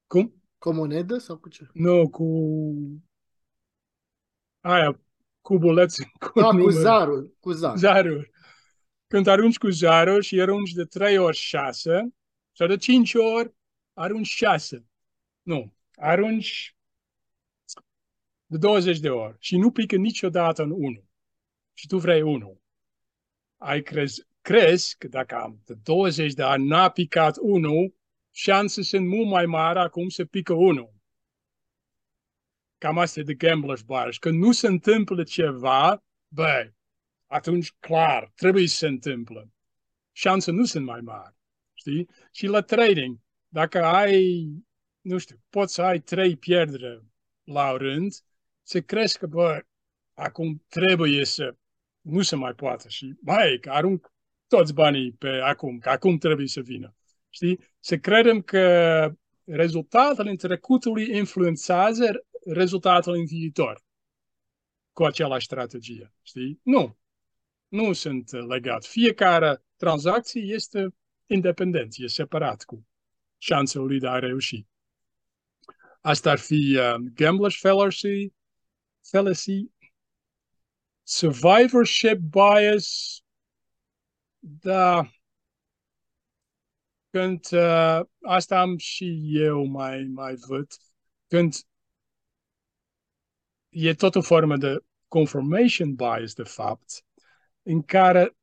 Cum? 0.07 0.44
Cu 0.65 0.73
monedă 0.73 1.19
sau 1.19 1.37
cu 1.37 1.49
ce? 1.49 1.67
Nu, 1.73 2.11
cu... 2.11 2.25
Aia, 4.61 5.01
cubulețe. 5.41 6.13
Cu, 6.33 6.39
ah, 6.41 6.63
cu 6.63 6.71
zarul. 6.71 7.37
Cu 7.41 7.53
zarul. 7.53 7.79
zarul. 7.79 8.31
Când 9.07 9.27
arunci 9.27 9.59
cu 9.59 9.69
zarul 9.69 10.23
și 10.23 10.41
arunci 10.41 10.73
de 10.73 10.85
3 10.85 11.19
ori 11.19 11.37
6, 11.37 12.15
sau 12.53 12.67
de 12.67 12.77
5 12.77 13.15
ori 13.15 13.55
arunci 13.93 14.27
6. 14.27 14.87
Nu, 15.43 15.75
arunci 15.95 16.77
de 18.47 18.57
20 18.57 18.99
de 18.99 19.11
ori 19.11 19.37
și 19.39 19.57
nu 19.57 19.71
pică 19.71 19.97
niciodată 19.97 20.63
în 20.63 20.71
1. 20.71 21.05
Și 21.73 21.87
tu 21.87 21.99
vrei 21.99 22.23
1. 22.23 22.61
Ai 23.57 23.83
crez, 23.83 24.27
crezi 24.41 24.97
că 24.99 25.09
dacă 25.09 25.35
am 25.35 25.61
de 25.65 25.75
20 25.83 26.33
de 26.33 26.43
ani 26.43 26.67
n-a 26.67 26.89
picat 26.89 27.37
1, 27.41 27.95
șanse 28.37 28.83
sunt 28.83 29.09
mult 29.09 29.29
mai 29.29 29.47
mari 29.47 29.79
acum 29.79 30.09
să 30.09 30.25
pică 30.25 30.53
1. 30.53 30.93
Cam 32.79 32.99
asta 32.99 33.21
e 33.21 33.23
de 33.23 33.35
gambler's 33.35 33.85
bias. 33.87 34.19
Când 34.19 34.39
nu 34.39 34.53
se 34.53 34.67
întâmplă 34.67 35.23
ceva, 35.23 36.05
băi, 36.29 36.75
atunci 37.27 37.73
clar, 37.73 38.33
trebuie 38.35 38.67
să 38.67 38.77
se 38.77 38.87
întâmplă. 38.87 39.53
Șanse 40.13 40.51
nu 40.51 40.65
sunt 40.65 40.85
mai 40.85 41.01
mari. 41.01 41.35
Știi? 41.75 42.09
Și 42.33 42.47
la 42.47 42.61
trading, 42.61 43.19
dacă 43.49 43.85
ai, 43.85 44.49
nu 45.01 45.19
știu, 45.19 45.37
poți 45.51 45.75
să 45.75 45.83
ai 45.83 46.01
trei 46.01 46.37
pierdere 46.37 47.03
la 47.45 47.77
rând, 47.77 48.13
se 48.63 48.81
crezi 48.81 49.19
că, 49.19 49.27
bă, 49.27 49.65
acum 50.15 50.65
trebuie 50.69 51.25
să 51.25 51.57
nu 52.01 52.23
se 52.23 52.37
mai 52.37 52.53
poate 52.53 52.89
și, 52.89 53.15
mai 53.21 53.59
că 53.61 53.71
arunc 53.71 54.13
toți 54.47 54.75
banii 54.75 55.13
pe 55.13 55.29
acum, 55.29 55.79
că 55.79 55.91
acum 55.91 56.19
trebuie 56.19 56.47
să 56.47 56.61
vină. 56.61 56.97
Știi? 57.35 57.59
Să 57.81 57.99
credem 57.99 58.43
că 58.43 59.13
rezultatele 59.45 60.31
în 60.31 60.37
trecutului 60.37 61.17
influențează 61.17 62.27
rezultatele 62.47 63.19
în 63.19 63.25
viitor 63.25 63.83
cu 64.93 65.05
același 65.05 65.45
strategie. 65.45 66.13
Știi? 66.23 66.61
Nu. 66.63 66.99
Nu 67.69 67.93
sunt 67.93 68.31
legat. 68.49 68.85
Fiecare 68.85 69.65
tranzacție 69.77 70.43
este 70.43 70.95
independent, 71.27 71.95
e 71.97 72.07
separat 72.07 72.65
cu 72.65 72.87
șansele 73.39 73.85
lui 73.85 73.99
de 73.99 74.09
a 74.09 74.19
reuși. 74.19 74.67
Asta 76.01 76.31
ar 76.31 76.39
fi 76.39 76.79
uh, 76.79 76.95
gambler's 76.95 77.59
fallacy, 77.61 78.33
fallacy, 79.11 79.71
survivorship 81.03 82.19
bias, 82.19 83.19
da, 84.39 85.09
când 87.15 87.47
uh, 87.53 88.01
asta 88.23 88.61
am 88.61 88.77
și 88.77 89.21
eu 89.31 89.65
mai, 89.65 90.05
mai 90.13 90.35
văd, 90.35 90.67
când 91.29 91.55
e 93.69 93.95
tot 93.95 94.15
o 94.15 94.21
formă 94.21 94.57
de 94.57 94.85
confirmation 95.09 95.95
bias, 95.95 96.35
de 96.35 96.43
fapt, 96.43 97.05
în 97.63 97.83
care 97.83 98.37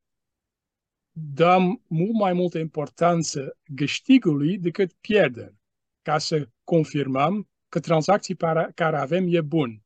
dăm 1.12 1.84
mult 1.88 2.14
mai 2.14 2.34
multă 2.34 2.58
importanță 2.58 3.58
câștigului 3.76 4.58
decât 4.58 4.94
pierderi, 4.94 5.56
ca 6.02 6.18
să 6.18 6.50
confirmăm 6.64 7.50
că 7.70 7.80
tranzacții 7.80 8.36
care 8.76 8.98
avem 8.98 9.26
e 9.30 9.42
bun. 9.42 9.84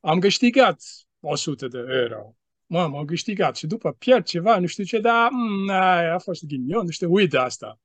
Am 0.00 0.18
câștigat 0.18 0.82
100 1.20 1.68
de 1.68 1.78
euro. 1.78 2.36
Mă, 2.66 2.80
am 2.80 3.04
câștigat 3.04 3.56
și 3.56 3.66
după 3.66 3.92
pierd 3.92 4.24
ceva, 4.24 4.58
nu 4.58 4.66
știu 4.66 4.84
ce, 4.84 4.98
dar 4.98 5.30
mm, 5.30 5.68
a 5.70 6.18
fost 6.18 6.44
ghinion, 6.44 6.84
nu 6.84 6.90
știu, 6.90 7.12
uite 7.12 7.36
asta. 7.36 7.78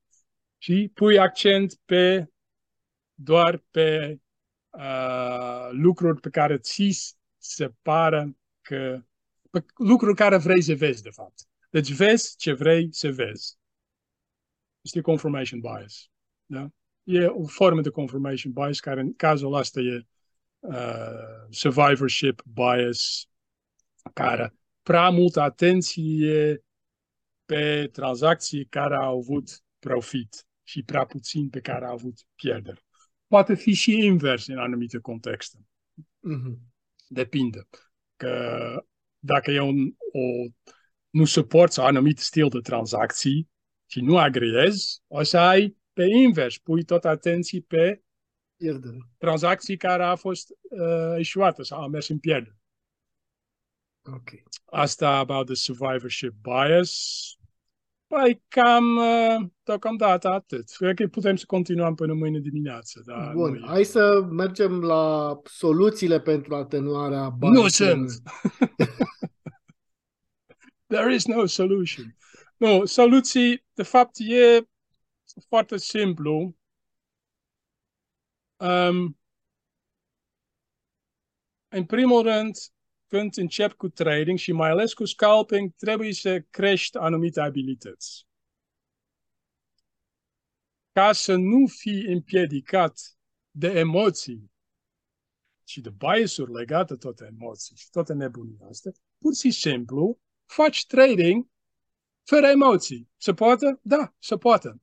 Și 0.62 0.92
pui 0.94 1.18
accent 1.18 1.76
pe 1.86 2.28
doar 3.14 3.64
pe 3.72 4.20
uh, 4.70 5.70
lucruri 5.72 6.20
pe 6.20 6.30
care 6.30 6.58
ți 6.58 7.18
se 7.38 7.74
pare 7.82 8.38
că 8.62 9.04
pe 9.50 9.66
lucruri 9.76 10.16
care 10.16 10.38
vrei 10.38 10.62
să 10.62 10.74
vezi, 10.74 11.04
de 11.04 11.10
fapt. 11.10 11.48
Deci 11.70 11.92
vezi 11.92 12.36
ce 12.38 12.54
vrei 12.54 12.88
să 12.92 13.12
vezi. 13.12 13.58
Este 14.82 15.02
confirmation 15.02 15.60
bias. 15.60 16.10
Da? 16.46 16.70
E 17.04 17.26
o 17.26 17.46
formă 17.46 17.82
de 17.82 17.90
confirmation 17.90 18.52
bias 18.52 18.80
care 18.80 19.00
în 19.00 19.14
cazul 19.14 19.54
ăsta 19.54 19.80
e 19.80 20.08
uh, 20.60 21.48
survivorship 21.50 22.44
bias, 22.54 23.30
care 24.14 24.54
prea 24.82 25.10
multă 25.10 25.42
atenție 25.42 26.64
pe 27.46 27.90
tranzacții 27.92 28.66
care 28.66 28.96
au 28.96 29.18
avut 29.18 29.64
profit 29.80 30.48
și 30.70 30.84
prea 30.84 31.06
puțin 31.06 31.50
pe 31.50 31.60
care 31.60 31.86
au 31.86 31.94
avut 31.94 32.20
pierderi. 32.36 32.86
Poate 33.28 33.56
fi 33.56 33.74
și 33.74 34.06
invers 34.06 34.48
în 34.48 34.58
anumite 34.58 34.98
contexte. 34.98 35.58
Mm-hmm. 35.98 36.58
Depinde. 37.08 37.68
Că 38.16 38.86
dacă 39.20 39.52
e 39.52 39.60
un, 39.60 39.94
o, 40.12 40.50
nu 41.10 41.26
suporți 41.26 41.80
anumit 41.80 42.20
stil 42.20 42.50
de 42.50 42.60
tranzacții 42.60 43.50
și 43.86 44.02
nu 44.02 44.18
agreezi, 44.18 45.02
o 45.08 45.24
să 45.24 45.38
ai 45.38 45.78
pe 45.94 46.04
invers, 46.04 46.58
pui 46.58 46.84
tot 46.84 47.06
atenție 47.06 47.62
pe 47.68 48.02
pierdere. 48.56 48.98
tranzacții 49.18 49.78
care 49.78 50.04
a 50.04 50.16
fost 50.16 50.50
uh, 50.50 51.16
eșuată 51.18 51.64
sau 51.64 51.82
a 51.82 51.88
mers 51.88 52.08
în 52.08 52.20
pierdere. 52.20 52.58
Okay. 54.02 54.44
Asta 54.66 55.18
about 55.18 55.46
the 55.46 55.56
survivorship 55.56 56.34
bias. 56.42 57.39
Păi 58.10 58.44
cam 58.48 58.98
uh, 58.98 59.50
deocamdată 59.64 60.30
atât. 60.30 60.70
Cred 60.70 60.96
că 60.96 61.08
putem 61.08 61.36
să 61.36 61.44
continuăm 61.48 61.96
până 61.96 62.14
mâine 62.14 62.40
dimineață. 62.40 63.02
Dar 63.06 63.34
Bun, 63.34 63.64
hai 63.66 63.84
să 63.84 64.28
mergem 64.30 64.82
la 64.82 65.38
soluțiile 65.44 66.20
pentru 66.20 66.56
atenuarea 66.56 67.30
bias. 67.30 67.54
Nu 67.54 67.68
sunt! 67.68 68.10
There 70.88 71.14
is 71.14 71.26
no 71.26 71.46
solution. 71.46 72.16
Nu, 72.58 72.86
soluții, 72.86 73.66
de 73.74 73.84
fapt, 73.84 74.16
e 74.18 74.62
foarte 75.48 75.78
simplu. 75.78 76.56
Um, 78.58 79.20
în 81.68 81.86
primul 81.86 82.22
rând, 82.22 82.56
când 83.10 83.38
încep 83.38 83.74
cu 83.74 83.90
trading 83.90 84.38
și 84.38 84.52
mai 84.52 84.70
ales 84.70 84.94
cu 84.94 85.06
scalping, 85.06 85.74
trebuie 85.76 86.14
să 86.14 86.40
crești 86.40 86.98
anumite 86.98 87.42
abilități. 87.42 88.28
Ca 90.92 91.12
să 91.12 91.36
nu 91.36 91.68
fii 91.68 92.06
împiedicat 92.06 93.00
de 93.52 93.68
emoții 93.68 94.52
și 95.64 95.82
de 95.82 95.90
biasuri 95.90 96.52
legate 96.54 96.96
tot 96.96 97.20
emoții 97.20 97.76
și 97.76 97.90
toate 97.90 98.14
nebunii 98.14 98.60
astea, 98.70 98.92
pur 99.18 99.36
și 99.36 99.52
simplu 99.52 100.20
faci 100.46 100.86
trading 100.86 101.48
fără 102.24 102.48
emoții. 102.48 103.10
Se 103.18 103.34
poate? 103.34 103.80
Da, 103.82 104.14
se 104.20 104.38
poate. 104.38 104.82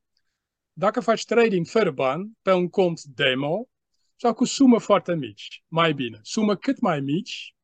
Dacă 0.73 1.01
faci 1.01 1.25
trading 1.25 1.67
fără 1.67 1.91
bani 1.91 2.39
pe 2.43 2.53
un 2.53 2.69
cont 2.69 3.03
demo 3.03 3.69
sau 4.17 4.35
cu 4.35 4.45
sume 4.45 4.79
foarte 4.79 5.15
mici, 5.15 5.65
mai 5.69 5.93
bine. 5.93 6.19
Sume 6.23 6.57
cât 6.57 6.81
mai 6.81 7.01
mici, 7.01 7.56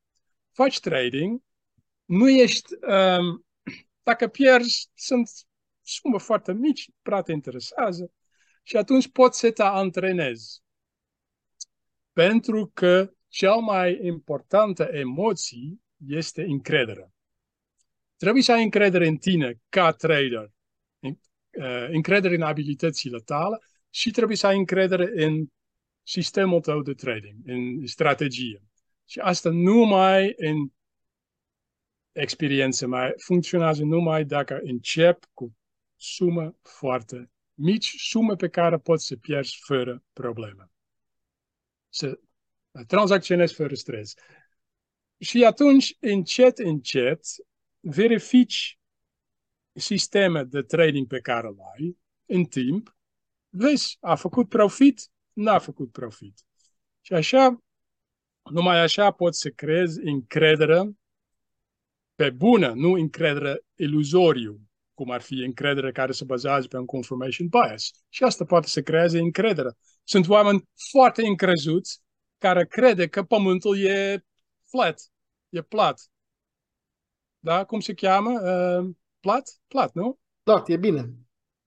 faci 0.53 0.81
trading, 0.81 1.43
nu 2.05 2.31
ești, 2.31 2.75
um, 2.75 3.47
dacă 4.03 4.29
pierzi, 4.29 4.91
sunt 4.95 5.29
sume 5.81 6.19
foarte 6.19 6.53
mici, 6.53 6.88
prea 7.03 7.23
te 7.23 7.33
interesează 7.33 8.12
și 8.62 8.77
atunci 8.77 9.11
poți 9.11 9.38
să 9.38 9.51
te 9.51 9.62
antrenezi. 9.62 10.62
Pentru 12.12 12.71
că 12.75 13.12
cea 13.29 13.55
mai 13.55 13.99
importantă 14.03 14.83
emoție 14.83 15.79
este 16.07 16.43
încrederea. 16.43 17.12
Trebuie 18.17 18.43
să 18.43 18.53
ai 18.53 18.62
încredere 18.62 19.07
în 19.07 19.17
tine 19.17 19.61
ca 19.69 19.93
trader, 19.93 20.53
uh, 21.01 21.88
încredere 21.91 22.35
în 22.35 22.43
abilitățile 22.43 23.19
tale 23.19 23.59
și 23.91 24.11
trebuie 24.11 24.37
să 24.37 24.47
ai 24.47 24.57
încredere 24.57 25.25
în 25.25 25.47
sistemul 26.03 26.61
tău 26.61 26.83
de 26.83 26.93
trading, 26.93 27.37
în 27.45 27.87
strategie. 27.87 28.62
Și 29.12 29.18
asta 29.18 29.51
numai 29.51 30.33
în 30.37 30.70
experiență 32.12 32.87
mai 32.87 33.12
funcționează 33.16 33.85
numai 33.85 34.25
dacă 34.25 34.61
încep 34.62 35.25
cu 35.33 35.57
sumă 35.96 36.57
foarte 36.62 37.31
mici, 37.55 37.94
sume 37.98 38.35
pe 38.35 38.48
care 38.48 38.79
poți 38.79 39.07
să 39.07 39.16
pierzi 39.16 39.59
fără 39.64 40.05
probleme. 40.12 40.70
Să 41.88 42.20
tranzacționezi 42.87 43.55
fără 43.55 43.75
stres. 43.75 44.14
Și 45.18 45.44
atunci, 45.44 45.96
încet, 46.01 46.59
încet, 46.59 47.20
verifici 47.81 48.79
sisteme 49.72 50.44
de 50.44 50.62
trading 50.62 51.07
pe 51.07 51.20
care 51.20 51.46
îl 51.46 51.59
ai 51.77 51.96
în 52.27 52.44
timp, 52.44 52.96
vezi, 53.48 53.96
a 54.01 54.14
făcut 54.14 54.48
profit, 54.48 55.11
n-a 55.33 55.59
făcut 55.59 55.92
profit. 55.92 56.44
Și 57.01 57.12
așa 57.12 57.62
numai 58.51 58.81
așa 58.81 59.11
poți 59.11 59.39
să 59.39 59.49
creezi 59.49 60.01
încredere 60.05 60.91
pe 62.15 62.31
bună, 62.31 62.73
nu 62.75 62.93
încredere 62.93 63.65
iluzoriu, 63.75 64.61
cum 64.95 65.11
ar 65.11 65.21
fi 65.21 65.35
încredere 65.35 65.93
care 65.93 66.13
se 66.13 66.25
bazează 66.25 66.67
pe 66.67 66.77
un 66.77 66.85
confirmation 66.85 67.49
bias. 67.49 67.91
Și 68.09 68.23
asta 68.23 68.45
poate 68.45 68.69
să 68.69 68.83
creeze 68.83 69.19
încredere. 69.19 69.69
Sunt 70.03 70.29
oameni 70.29 70.69
foarte 70.91 71.27
încrezuți 71.27 72.03
care 72.39 72.67
crede 72.67 73.09
că 73.09 73.23
pământul 73.23 73.79
e 73.79 74.25
flat, 74.69 75.01
e 75.49 75.63
plat. 75.63 76.01
Da? 77.39 77.65
Cum 77.65 77.81
se 77.81 77.95
cheamă? 77.95 78.31
Uh, 78.31 78.91
plat? 79.21 79.51
Plat, 79.69 79.95
nu? 79.95 80.19
Plat, 80.43 80.69
e 80.69 80.77
bine. 80.77 81.15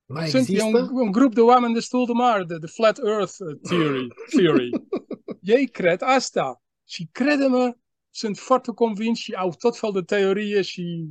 Mai 0.05 0.27
Sunt, 0.29 0.41
există? 0.41 0.77
E 0.77 0.81
un, 0.81 0.89
un 0.91 1.11
grup 1.11 1.33
de 1.33 1.41
oameni 1.41 1.73
destul 1.73 2.05
de 2.05 2.11
mari, 2.11 2.47
de, 2.47 2.57
de 2.57 2.67
flat 2.67 2.97
earth 2.97 3.35
theory. 3.61 4.07
theory. 4.35 4.69
Ei 5.55 5.67
cred 5.67 6.01
asta. 6.01 6.64
Și 6.85 7.09
crede-mă, 7.11 7.77
sunt 8.09 8.37
foarte 8.37 8.71
convins 8.71 9.17
și 9.17 9.33
au 9.33 9.55
tot 9.59 9.77
fel 9.77 9.91
de 9.91 10.01
teorie 10.01 10.61
și 10.61 11.09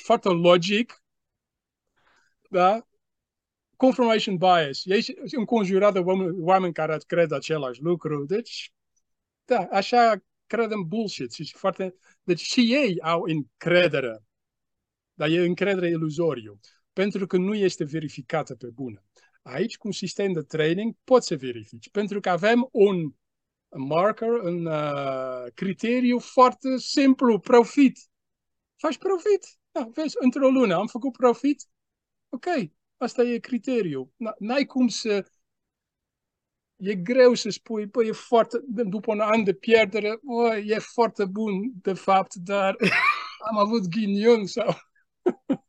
foarte 0.00 0.28
logic. 0.28 1.02
Da? 2.50 2.86
Confirmation 3.76 4.36
bias. 4.36 4.84
Ei 4.84 5.02
sunt 5.02 5.18
înconjurat 5.32 5.92
de 5.92 5.98
oameni, 5.98 6.36
oameni 6.38 6.72
care 6.72 6.98
cred 7.06 7.32
același 7.32 7.82
lucru. 7.82 8.24
Deci, 8.24 8.72
da, 9.44 9.68
așa 9.70 10.24
credem 10.46 10.84
bullshit. 10.86 11.32
Și 11.32 11.54
foarte... 11.56 11.94
Deci 12.22 12.40
și 12.40 12.74
ei 12.74 13.00
au 13.00 13.22
încredere. 13.22 14.24
Dar 15.14 15.28
e 15.28 15.44
încredere 15.46 15.88
iluzoriu. 15.88 16.60
Pentru 16.92 17.26
că 17.26 17.36
nu 17.36 17.54
este 17.54 17.84
verificată 17.84 18.54
pe 18.54 18.66
bună. 18.66 19.04
Aici, 19.42 19.76
cu 19.76 19.86
un 19.86 19.92
sistem 19.92 20.32
de 20.32 20.42
training, 20.42 20.94
poți 21.04 21.26
să 21.26 21.36
verifici. 21.36 21.90
Pentru 21.90 22.20
că 22.20 22.30
avem 22.30 22.68
un 22.72 23.12
marker, 23.68 24.28
un 24.28 24.66
uh, 24.66 25.52
criteriu 25.54 26.18
foarte 26.18 26.78
simplu, 26.78 27.38
profit. 27.38 27.98
Faci 28.76 28.98
profit? 28.98 29.58
Da, 29.70 29.88
vezi, 29.92 30.16
într-o 30.20 30.48
lună 30.48 30.74
am 30.74 30.86
făcut 30.86 31.12
profit? 31.12 31.62
Ok, 32.28 32.46
asta 32.96 33.22
e 33.22 33.38
criteriu. 33.38 34.12
N-ai 34.38 34.64
cum 34.64 34.88
să... 34.88 35.26
E 36.76 36.94
greu 36.94 37.34
să 37.34 37.50
spui, 37.50 37.86
băi, 37.86 38.08
e 38.08 38.12
foarte, 38.12 38.58
după 38.66 39.12
un 39.12 39.20
an 39.20 39.44
de 39.44 39.54
pierdere, 39.54 40.18
bă, 40.22 40.56
e 40.56 40.78
foarte 40.78 41.24
bun, 41.24 41.72
de 41.82 41.92
fapt, 41.92 42.34
dar 42.34 42.76
am 43.50 43.58
avut 43.58 43.88
ghinion 43.88 44.46
sau... 44.46 44.76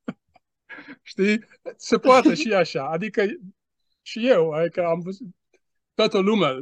Știi? 1.01 1.43
Se 1.75 1.97
poate 1.97 2.33
și 2.33 2.53
așa. 2.53 2.89
Adică 2.89 3.25
și 4.01 4.27
eu, 4.27 4.51
adică 4.51 4.85
am 4.85 4.99
văzut 4.99 5.27
toată 5.93 6.17
lumea, 6.17 6.53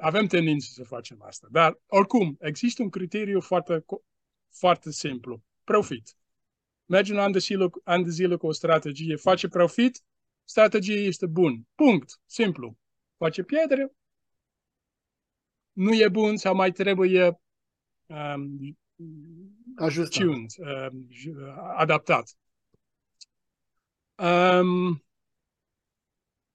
avem 0.00 0.26
tendință 0.26 0.68
să 0.72 0.84
facem 0.84 1.22
asta. 1.22 1.48
Dar, 1.50 1.80
oricum, 1.86 2.36
există 2.40 2.82
un 2.82 2.90
criteriu 2.90 3.40
foarte, 3.40 3.84
foarte 4.50 4.90
simplu. 4.90 5.42
Profit. 5.64 6.16
Mergi 6.86 7.12
un 7.12 7.18
an 7.18 7.32
de, 7.32 7.38
zile, 7.38 7.70
an 7.84 8.02
de 8.02 8.10
zile 8.10 8.36
cu 8.36 8.46
o 8.46 8.52
strategie, 8.52 9.16
face 9.16 9.48
profit, 9.48 10.02
strategia 10.44 11.00
este 11.00 11.26
bun. 11.26 11.66
Punct. 11.74 12.20
Simplu. 12.26 12.78
Face 13.16 13.42
pierdere, 13.42 13.92
nu 15.72 15.94
e 15.94 16.08
bun 16.08 16.36
sau 16.36 16.54
mai 16.54 16.72
trebuie 16.72 17.40
um, 18.06 18.78
Ajustat. 19.76 20.22
tuned, 20.22 20.50
um, 20.58 21.08
adaptat. 21.76 22.36
Um, 24.16 25.04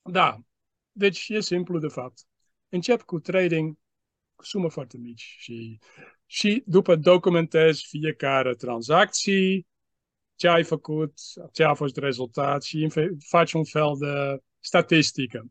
da, 0.01 0.43
deci 0.93 1.29
e 1.29 1.39
simplu 1.39 1.79
de 1.79 1.87
fapt. 1.87 2.19
Încep 2.69 3.01
cu 3.01 3.19
trading 3.19 3.77
sume 4.43 4.67
foarte 4.67 4.97
mici 4.97 5.35
și, 5.39 5.79
și 6.25 6.63
după 6.65 6.95
documentezi 6.95 7.85
fiecare 7.87 8.55
tranzacție, 8.55 9.67
ce 10.35 10.47
ai 10.47 10.63
făcut, 10.63 11.13
ce 11.51 11.63
a 11.63 11.73
fost 11.73 11.97
rezultat 11.97 12.63
și 12.63 12.91
faci 13.27 13.53
un 13.53 13.63
fel 13.63 13.95
de 13.99 14.43
statistică. 14.59 15.45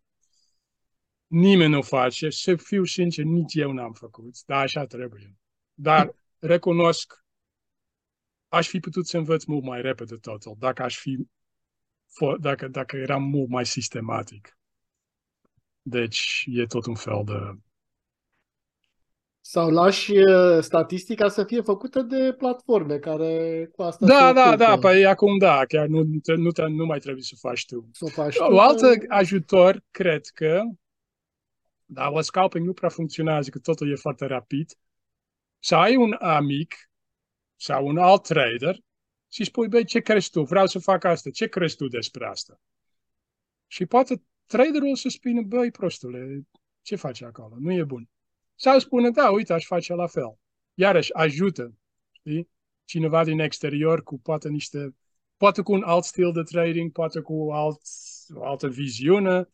Nimeni 1.26 1.72
nu 1.72 1.82
face, 1.82 2.30
să 2.30 2.56
fiu 2.56 2.84
sincer, 2.84 3.24
nici 3.24 3.54
eu 3.54 3.72
n-am 3.72 3.92
făcut, 3.92 4.44
dar 4.46 4.62
așa 4.62 4.86
trebuie. 4.86 5.36
Dar 5.74 6.14
recunosc, 6.38 7.24
aș 8.48 8.68
fi 8.68 8.78
putut 8.80 9.06
să 9.06 9.16
învăț 9.16 9.44
mult 9.44 9.64
mai 9.64 9.82
repede 9.82 10.16
totul, 10.16 10.56
dacă 10.58 10.82
aș 10.82 10.98
fi, 10.98 11.26
dacă, 12.40 12.68
dacă 12.68 12.96
eram 12.96 13.22
mult 13.22 13.48
mai 13.48 13.66
sistematic. 13.66 14.56
Deci 15.82 16.44
e 16.46 16.66
tot 16.66 16.86
un 16.86 16.94
fel 16.94 17.22
de... 17.24 17.60
Sau 19.44 19.70
lași 19.70 20.12
uh, 20.16 20.58
statistica 20.60 21.28
să 21.28 21.44
fie 21.44 21.60
făcută 21.60 22.02
de 22.02 22.34
platforme 22.38 22.98
care 22.98 23.66
cu 23.72 23.82
asta 23.82 24.06
Da, 24.06 24.26
se 24.26 24.32
da, 24.32 24.40
ocupă. 24.48 24.56
da, 24.56 24.78
păi 24.78 25.06
acum 25.06 25.38
da, 25.38 25.64
chiar 25.64 25.86
nu, 25.86 26.02
nu, 26.02 26.36
nu, 26.36 26.68
nu 26.68 26.84
mai 26.84 26.98
trebuie 26.98 27.22
să 27.22 27.34
faci 27.38 27.66
tu. 27.66 27.88
Să 27.92 28.04
o 28.04 28.08
faci 28.08 28.36
tu, 28.36 28.42
O 28.44 28.60
altă 28.60 28.96
că- 28.96 29.06
ajutor, 29.08 29.82
cred 29.90 30.26
că, 30.26 30.62
dar 31.84 32.12
la 32.12 32.22
scalping 32.22 32.66
nu 32.66 32.72
prea 32.72 32.88
funcționează, 32.88 33.50
că 33.50 33.58
totul 33.58 33.90
e 33.90 33.94
foarte 33.94 34.26
rapid, 34.26 34.70
să 35.58 35.74
ai 35.76 35.96
un 35.96 36.16
amic 36.18 36.74
sau 37.56 37.86
un 37.86 37.98
alt 37.98 38.22
trader 38.22 38.76
și 39.30 39.44
spui, 39.44 39.68
băi, 39.68 39.84
ce 39.84 40.00
crezi 40.00 40.30
tu? 40.30 40.42
Vreau 40.42 40.66
să 40.66 40.78
fac 40.78 41.04
asta. 41.04 41.30
Ce 41.30 41.46
crezi 41.46 41.76
tu 41.76 41.88
despre 41.88 42.26
asta? 42.26 42.60
Și 43.66 43.86
poate 43.86 44.22
traderul 44.52 44.96
să 44.96 45.08
spună, 45.08 45.42
băi, 45.42 45.70
prostule, 45.70 46.42
ce 46.82 46.96
faci 46.96 47.22
acolo? 47.22 47.56
Nu 47.58 47.72
e 47.72 47.84
bun. 47.84 48.08
Sau 48.54 48.78
spune, 48.78 49.10
da, 49.10 49.30
uite, 49.30 49.52
aș 49.52 49.64
face 49.66 49.94
la 49.94 50.06
fel. 50.06 50.38
Iarăși, 50.74 51.14
ajută, 51.14 51.74
știi? 52.12 52.48
Cineva 52.84 53.24
din 53.24 53.38
exterior 53.38 54.02
cu 54.02 54.18
poate 54.18 54.48
niște, 54.48 54.94
poate 55.36 55.62
cu 55.62 55.72
un 55.72 55.82
alt 55.82 56.04
stil 56.04 56.32
de 56.32 56.42
trading, 56.42 56.92
poate 56.92 57.20
cu 57.20 57.48
alt, 57.52 57.80
o 58.34 58.44
altă 58.44 58.68
viziune. 58.68 59.48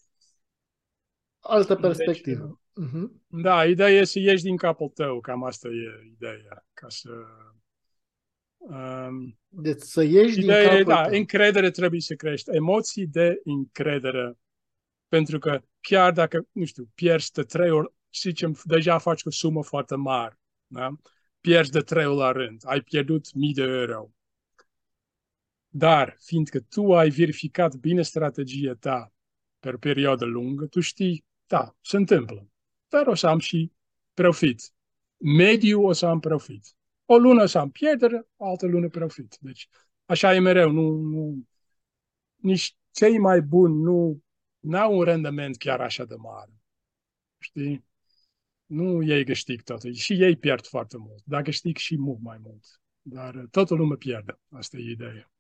Altă 1.41 1.75
Deci, 1.75 1.83
perspectivă. 1.83 2.61
Mhm. 2.75 3.23
Da, 3.27 3.65
ideea 3.65 3.89
e 3.89 4.05
să 4.05 4.19
ieși 4.19 4.43
din 4.43 4.57
capul 4.57 4.89
tău, 4.89 5.21
cam 5.21 5.45
asta 5.45 5.69
e 5.69 6.11
ideea, 6.13 6.67
ca 6.73 6.89
să... 6.89 7.11
Um, 8.57 9.39
Deci 9.49 9.81
să 9.81 10.03
ieși 10.03 10.35
din 10.35 10.43
ideea 10.43 10.63
e, 10.63 10.69
capul 10.69 10.85
da, 10.85 11.03
tău. 11.03 11.15
încredere 11.15 11.71
trebuie 11.71 12.01
să 12.01 12.15
crești, 12.15 12.51
emoții 12.51 13.07
de 13.07 13.41
încredere, 13.45 14.37
pentru 15.09 15.39
că 15.39 15.61
chiar 15.81 16.13
dacă, 16.13 16.47
nu 16.53 16.65
știu, 16.65 16.91
pierzi 16.95 17.33
de 17.33 17.43
trei 17.43 17.71
ori, 17.71 17.93
să 18.11 18.29
zicem, 18.29 18.57
deja 18.65 18.99
faci 18.99 19.25
o 19.25 19.31
sumă 19.31 19.63
foarte 19.63 19.95
mare, 19.95 20.39
da? 20.67 20.89
pierzi 21.41 21.71
de 21.71 21.81
trei 21.81 22.07
ori 22.07 22.17
la 22.17 22.33
rând, 22.33 22.63
ai 22.65 22.81
pierdut 22.81 23.35
mii 23.35 23.55
de 23.55 23.63
euro. 23.63 24.11
Dar, 25.69 26.17
fiindcă 26.21 26.61
tu 26.61 26.95
ai 26.95 27.11
verificat 27.11 27.75
bine 27.75 28.03
strategia 28.03 28.75
ta 28.75 29.13
pe 29.59 29.69
o 29.75 29.79
perioadă 29.79 30.25
lungă, 30.25 30.67
tu 30.67 30.81
știi, 30.81 31.25
da, 31.47 31.77
se 31.81 31.97
întâmplă. 31.97 32.49
Dar 32.89 33.07
o 33.07 33.15
să 33.15 33.27
am 33.27 33.39
și 33.39 33.73
profit. 34.15 34.73
Mediu 35.17 35.87
o 35.87 35.93
să 35.93 36.07
am 36.07 36.21
profit. 36.21 36.65
O 37.05 37.17
lună 37.19 37.43
o 37.43 37.47
să 37.47 37.59
am 37.59 37.71
pierdere, 37.71 38.27
o 38.37 38.47
altă 38.47 38.67
lună 38.67 38.89
profit. 38.89 39.37
Deci, 39.41 39.69
așa 40.05 40.35
e 40.35 40.39
mereu. 40.39 40.71
Nu, 40.71 40.91
nu, 40.97 41.49
nici 42.37 42.77
cei 42.91 43.19
mai 43.19 43.41
buni 43.43 43.83
nu 43.83 44.23
au 44.73 44.99
un 44.99 45.05
randament 45.05 45.57
chiar 45.57 45.81
așa 45.81 46.05
de 46.05 46.15
mare. 46.15 46.53
Știi? 47.39 47.85
Nu 48.67 49.03
ei 49.03 49.25
câștig 49.25 49.63
totul. 49.63 49.93
Și 49.93 50.23
ei 50.23 50.37
pierd 50.37 50.67
foarte 50.67 50.97
mult. 50.97 51.23
Dar 51.25 51.43
câștig 51.43 51.77
și 51.77 51.99
mult 51.99 52.21
mai 52.21 52.39
mult. 52.41 52.65
Dar 53.03 53.35
uh, 53.35 53.45
toată 53.51 53.75
lumea 53.75 53.97
pierde. 53.97 54.39
Asta 54.51 54.77
e 54.77 54.91
ideea. 54.91 55.33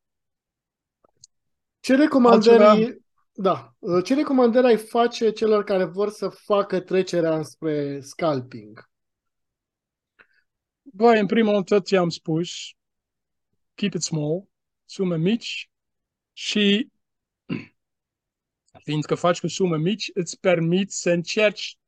Ce 1.81 1.97
recomandări, 1.97 2.63
Altceva? 2.63 2.97
da, 3.33 3.77
ce 4.05 4.15
recomandări 4.15 4.67
ai 4.67 4.77
face 4.77 5.31
celor 5.31 5.65
care 5.65 5.85
vor 5.85 6.11
să 6.11 6.29
facă 6.29 6.81
trecerea 6.81 7.43
spre 7.43 8.01
scalping? 8.01 8.91
Băi, 10.83 11.21
în 11.21 11.27
primul 11.27 11.53
rând, 11.53 11.65
tot 11.65 11.87
ce 11.87 11.97
am 11.97 12.09
spus, 12.09 12.51
keep 13.75 13.95
it 13.95 14.03
small, 14.03 14.49
sume 14.85 15.17
mici 15.17 15.71
și 16.33 16.91
fiindcă 18.83 19.15
faci 19.15 19.41
cu 19.41 19.47
sume 19.47 19.79
mici, 19.79 20.11
îți 20.15 20.41
permit 20.41 20.91
să 20.91 21.11
încerci 21.11 21.79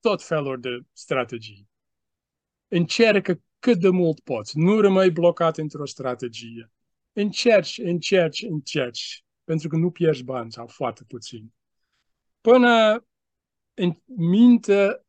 tot 0.00 0.22
felul 0.22 0.60
de 0.60 0.80
strategii. 0.92 1.68
Încercă 2.68 3.42
cât 3.58 3.80
de 3.80 3.88
mult 3.88 4.20
poți. 4.20 4.58
Nu 4.58 4.80
rămâi 4.80 5.10
blocat 5.10 5.58
într-o 5.58 5.86
strategie. 5.86 6.70
Încerci, 7.12 7.78
încerci, 7.78 8.42
încerci. 8.42 9.24
Pentru 9.44 9.68
că 9.68 9.76
nu 9.76 9.90
pierzi 9.90 10.22
bani 10.22 10.52
sau 10.52 10.66
foarte 10.66 11.04
puțin. 11.04 11.52
Până 12.40 13.04
în 13.74 13.96
minte, 14.04 15.06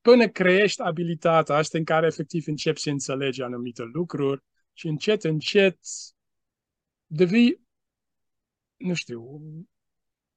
până 0.00 0.28
crești 0.28 0.82
abilitatea 0.82 1.54
asta 1.56 1.78
în 1.78 1.84
care 1.84 2.06
efectiv 2.06 2.44
începi 2.46 2.80
să 2.80 2.90
înțelegi 2.90 3.42
anumite 3.42 3.82
lucruri 3.82 4.42
și 4.72 4.86
încet, 4.86 5.24
încet 5.24 5.78
devii, 7.06 7.60
nu 8.80 8.94
știu, 8.94 9.40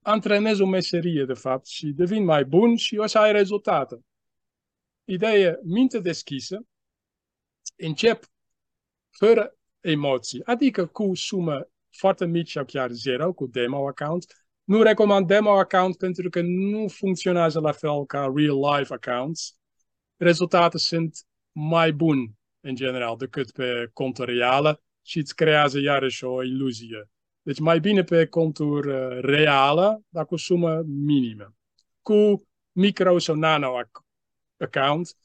antrenezi 0.02 0.62
o 0.62 0.66
meserie, 0.66 1.26
de 1.26 1.34
fapt, 1.34 1.66
și 1.66 1.88
devin 1.88 2.24
mai 2.24 2.46
bun 2.46 2.76
și 2.76 2.98
o 2.98 3.06
să 3.06 3.20
ai 3.20 3.32
rezultate. 3.32 4.06
Ideea 5.04 5.34
e 5.34 5.60
minte 5.64 6.00
deschisă, 6.00 6.66
încep 7.76 8.24
fără 9.10 9.58
emoții, 9.82 10.44
adică 10.44 10.86
cu 10.86 11.16
sumă 11.16 11.68
foarte 11.90 12.26
mici 12.26 12.52
sau 12.52 12.66
chiar 12.66 12.92
zero, 12.92 13.34
cu 13.34 13.48
demo 13.48 13.88
account. 13.88 14.26
Nu 14.64 14.82
recomand 14.82 15.28
demo 15.28 15.50
account 15.50 15.98
pentru 15.98 16.30
că 16.30 16.42
nu 16.42 16.88
funcționează 16.88 17.60
la 17.60 17.72
fel 17.72 18.06
ca 18.06 18.32
real 18.36 18.78
life 18.78 18.94
accounts. 18.94 19.58
Rezultatele 20.18 20.82
sunt 20.82 21.26
mai 21.52 21.94
bune 21.94 22.34
în 22.60 22.76
general 22.76 23.18
decât 23.18 23.52
pe 23.52 23.90
contul 23.94 24.26
reală 24.26 24.84
și 25.02 25.18
îți 25.18 25.36
creează 25.36 25.80
iarăși 25.80 26.24
o 26.24 26.44
iluzie. 26.44 27.10
Deci 27.44 27.60
mai 27.60 27.80
bine 27.80 28.04
pe 28.04 28.28
conturi 28.28 28.90
uh, 28.90 29.20
reală, 29.22 30.04
dar 30.10 30.26
cu 30.26 30.36
sumă 30.36 30.82
minimă. 30.86 31.56
Cu 32.02 32.48
micro 32.72 33.18
sau 33.18 33.36
nano 33.36 33.80
account 34.58 35.16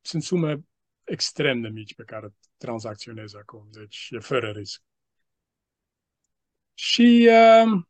sunt 0.00 0.22
sume 0.22 0.64
extrem 1.04 1.60
de 1.60 1.68
mici 1.68 1.94
pe 1.94 2.02
care 2.02 2.34
tranzacționez 2.56 3.34
acum, 3.34 3.68
deci 3.70 4.08
e 4.10 4.18
fără 4.18 4.50
risc. 4.50 4.82
Și, 6.74 7.28
um, 7.64 7.88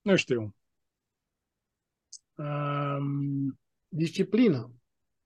nu 0.00 0.16
știu, 0.16 0.54
um, 2.34 3.58
Disciplină. 3.92 4.72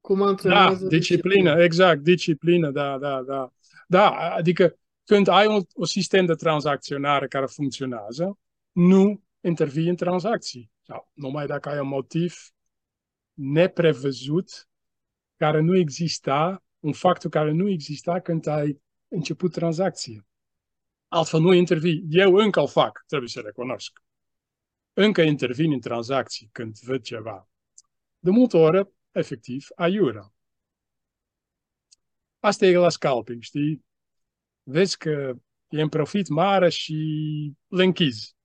Cum 0.01 0.19
da, 0.19 0.25
antrenează 0.25 0.87
disciplină, 0.87 1.63
exact, 1.63 2.01
disciplină, 2.01 2.71
da, 2.71 2.99
da, 2.99 3.23
da. 3.23 3.53
Da, 3.87 4.11
adică 4.11 4.79
când 5.05 5.29
ai 5.29 5.47
un, 5.47 5.63
un 5.75 5.87
sistem 5.87 6.27
de 6.27 6.35
tranzacționare 6.35 7.29
care 7.29 7.47
funcționează, 7.47 8.39
nu 8.73 9.23
intervii 9.41 9.89
în 9.89 9.97
tranzacții. 9.97 10.71
Sau 10.83 11.11
numai 11.13 11.47
dacă 11.47 11.69
ai 11.69 11.79
un 11.79 11.89
motiv 11.89 12.35
neprevăzut 13.33 14.69
care 15.37 15.61
nu 15.61 15.79
exista, 15.79 16.65
un 16.79 16.93
factor 16.93 17.31
care 17.31 17.53
nu 17.53 17.69
exista 17.69 18.21
când 18.21 18.47
ai 18.47 18.83
început 19.09 19.53
tranzacție. 19.53 20.27
Altfel 21.09 21.41
nu 21.41 21.53
intervii. 21.53 22.05
Eu 22.09 22.35
încă 22.35 22.61
o 22.61 22.67
fac, 22.67 23.05
trebuie 23.07 23.29
să 23.29 23.41
recunosc. 23.41 24.03
Încă 24.93 25.23
intervin 25.23 25.73
în 25.73 25.81
tranzacții 25.81 26.49
când 26.53 26.79
văd 26.79 27.03
ceva. 27.03 27.49
De 28.19 28.31
multe 28.31 28.57
ori, 28.57 28.89
efectiv, 29.13 29.67
aiura. 29.77 30.33
Asta 32.41 32.67
e 32.67 32.77
la 32.77 32.89
scalping, 32.89 33.43
știi? 33.43 33.85
Vezi 34.67 34.97
că 34.97 35.33
e 35.69 35.81
în 35.81 35.89
profit 35.89 36.29
mare 36.29 36.69
și 36.69 36.97
le 37.69 37.85
închizi. 37.85 38.37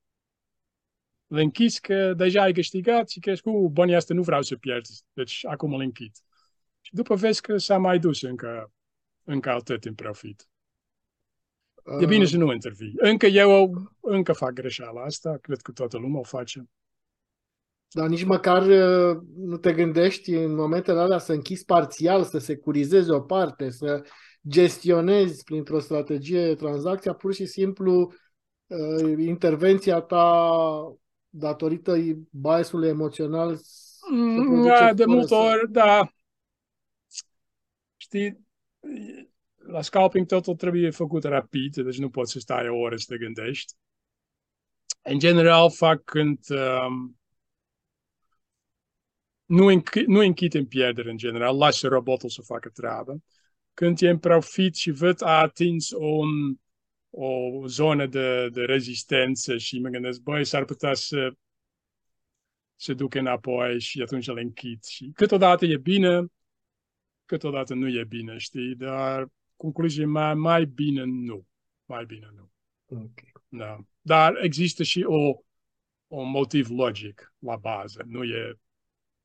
Le 1.26 1.42
închizi 1.42 1.80
că 1.80 2.14
deja 2.14 2.42
ai 2.42 2.52
câștigat 2.52 3.08
și 3.08 3.20
crezi 3.20 3.42
că 3.42 3.50
banii 3.50 3.94
astea 3.94 4.14
nu 4.14 4.22
vreau 4.22 4.42
să 4.42 4.56
pierzi, 4.56 5.04
deci 5.12 5.46
acum 5.46 5.76
le 5.76 5.84
închid. 5.84 6.12
Și 6.80 6.94
după 6.94 7.14
vezi 7.14 7.40
că 7.40 7.56
s-a 7.56 7.78
mai 7.78 7.98
dus 7.98 8.22
încă, 8.22 8.72
încă 9.24 9.50
atât 9.50 9.84
în 9.84 9.94
profit. 9.94 10.48
E 12.00 12.06
bine 12.06 12.24
să 12.24 12.36
nu 12.36 12.52
intervii. 12.52 12.94
Încă 12.96 13.26
eu 13.26 13.72
încă 14.00 14.32
fac 14.32 14.52
greșeala 14.52 15.02
asta, 15.02 15.38
cred 15.40 15.60
că 15.60 15.72
toată 15.72 15.96
lumea 15.96 16.20
o 16.20 16.22
face. 16.22 16.70
Dar 17.88 18.08
nici 18.08 18.24
măcar 18.24 18.66
uh, 18.66 19.22
nu 19.36 19.56
te 19.56 19.72
gândești 19.72 20.30
în 20.30 20.54
momentele 20.54 21.00
alea 21.00 21.18
să 21.18 21.32
închizi 21.32 21.64
parțial, 21.64 22.24
să 22.24 22.38
securizezi 22.38 23.10
o 23.10 23.20
parte, 23.20 23.70
să 23.70 24.02
gestionezi 24.48 25.44
printr-o 25.44 25.78
strategie 25.78 26.54
tranzacția, 26.54 27.12
pur 27.12 27.34
și 27.34 27.46
simplu 27.46 28.12
uh, 28.66 29.18
intervenția 29.18 30.00
ta 30.00 30.94
datorită 31.28 31.96
biasului 32.30 32.88
emoțional 32.88 33.58
mm, 34.10 34.64
da, 34.66 34.92
de 34.92 35.04
multe 35.04 35.34
ori, 35.34 35.70
da. 35.70 36.12
Știi, 37.96 38.46
la 39.56 39.82
scalping 39.82 40.26
totul 40.26 40.54
trebuie 40.54 40.90
făcut 40.90 41.24
rapid, 41.24 41.76
deci 41.76 41.98
nu 41.98 42.10
poți 42.10 42.32
să 42.32 42.38
stai 42.38 42.68
o 42.68 42.76
oră 42.76 42.96
să 42.96 43.04
te 43.08 43.18
gândești. 43.18 43.74
În 45.02 45.18
general 45.18 45.70
fac 45.70 46.04
când 46.04 46.38
um, 46.48 47.18
nu, 49.44 49.72
înch- 49.74 50.06
nu 50.06 50.20
închid 50.20 50.54
în 50.54 50.66
pierdere 50.66 51.10
în 51.10 51.16
general, 51.16 51.56
lasă 51.56 51.88
robotul 51.88 52.28
să 52.28 52.42
facă 52.42 52.68
treaba. 52.68 53.14
Când 53.80 54.00
e 54.00 54.08
în 54.08 54.18
profit 54.18 54.74
și 54.74 54.90
văd 54.90 55.22
a 55.22 55.40
atins 55.40 55.90
un, 55.90 56.56
o 57.10 57.66
zonă 57.66 58.06
de, 58.06 58.48
de 58.48 58.62
rezistență 58.62 59.56
și 59.56 59.78
mă 59.78 59.88
gândesc, 59.88 60.20
băi, 60.20 60.44
s-ar 60.44 60.64
putea 60.64 60.94
să 60.94 61.32
se 62.76 62.94
ducă 62.94 63.18
înapoi 63.18 63.80
și 63.80 64.00
atunci 64.00 64.28
îl 64.28 64.36
închid. 64.36 64.84
Și 64.84 65.10
câteodată 65.14 65.64
e 65.64 65.76
bine, 65.76 66.26
câteodată 67.24 67.74
nu 67.74 67.88
e 67.88 68.04
bine, 68.04 68.36
știi? 68.36 68.74
Dar 68.74 69.26
concluzie 69.56 70.04
mai, 70.04 70.34
mai 70.34 70.64
bine 70.64 71.02
nu. 71.04 71.46
Mai 71.84 72.04
bine 72.04 72.28
nu. 72.34 72.50
Okay. 72.86 73.32
Da. 73.48 73.78
Dar 74.00 74.44
există 74.44 74.82
și 74.82 75.02
o, 75.02 75.34
un 76.06 76.30
motiv 76.30 76.68
logic 76.68 77.34
la 77.38 77.56
bază. 77.56 78.02
Nu 78.06 78.24
e, 78.24 78.58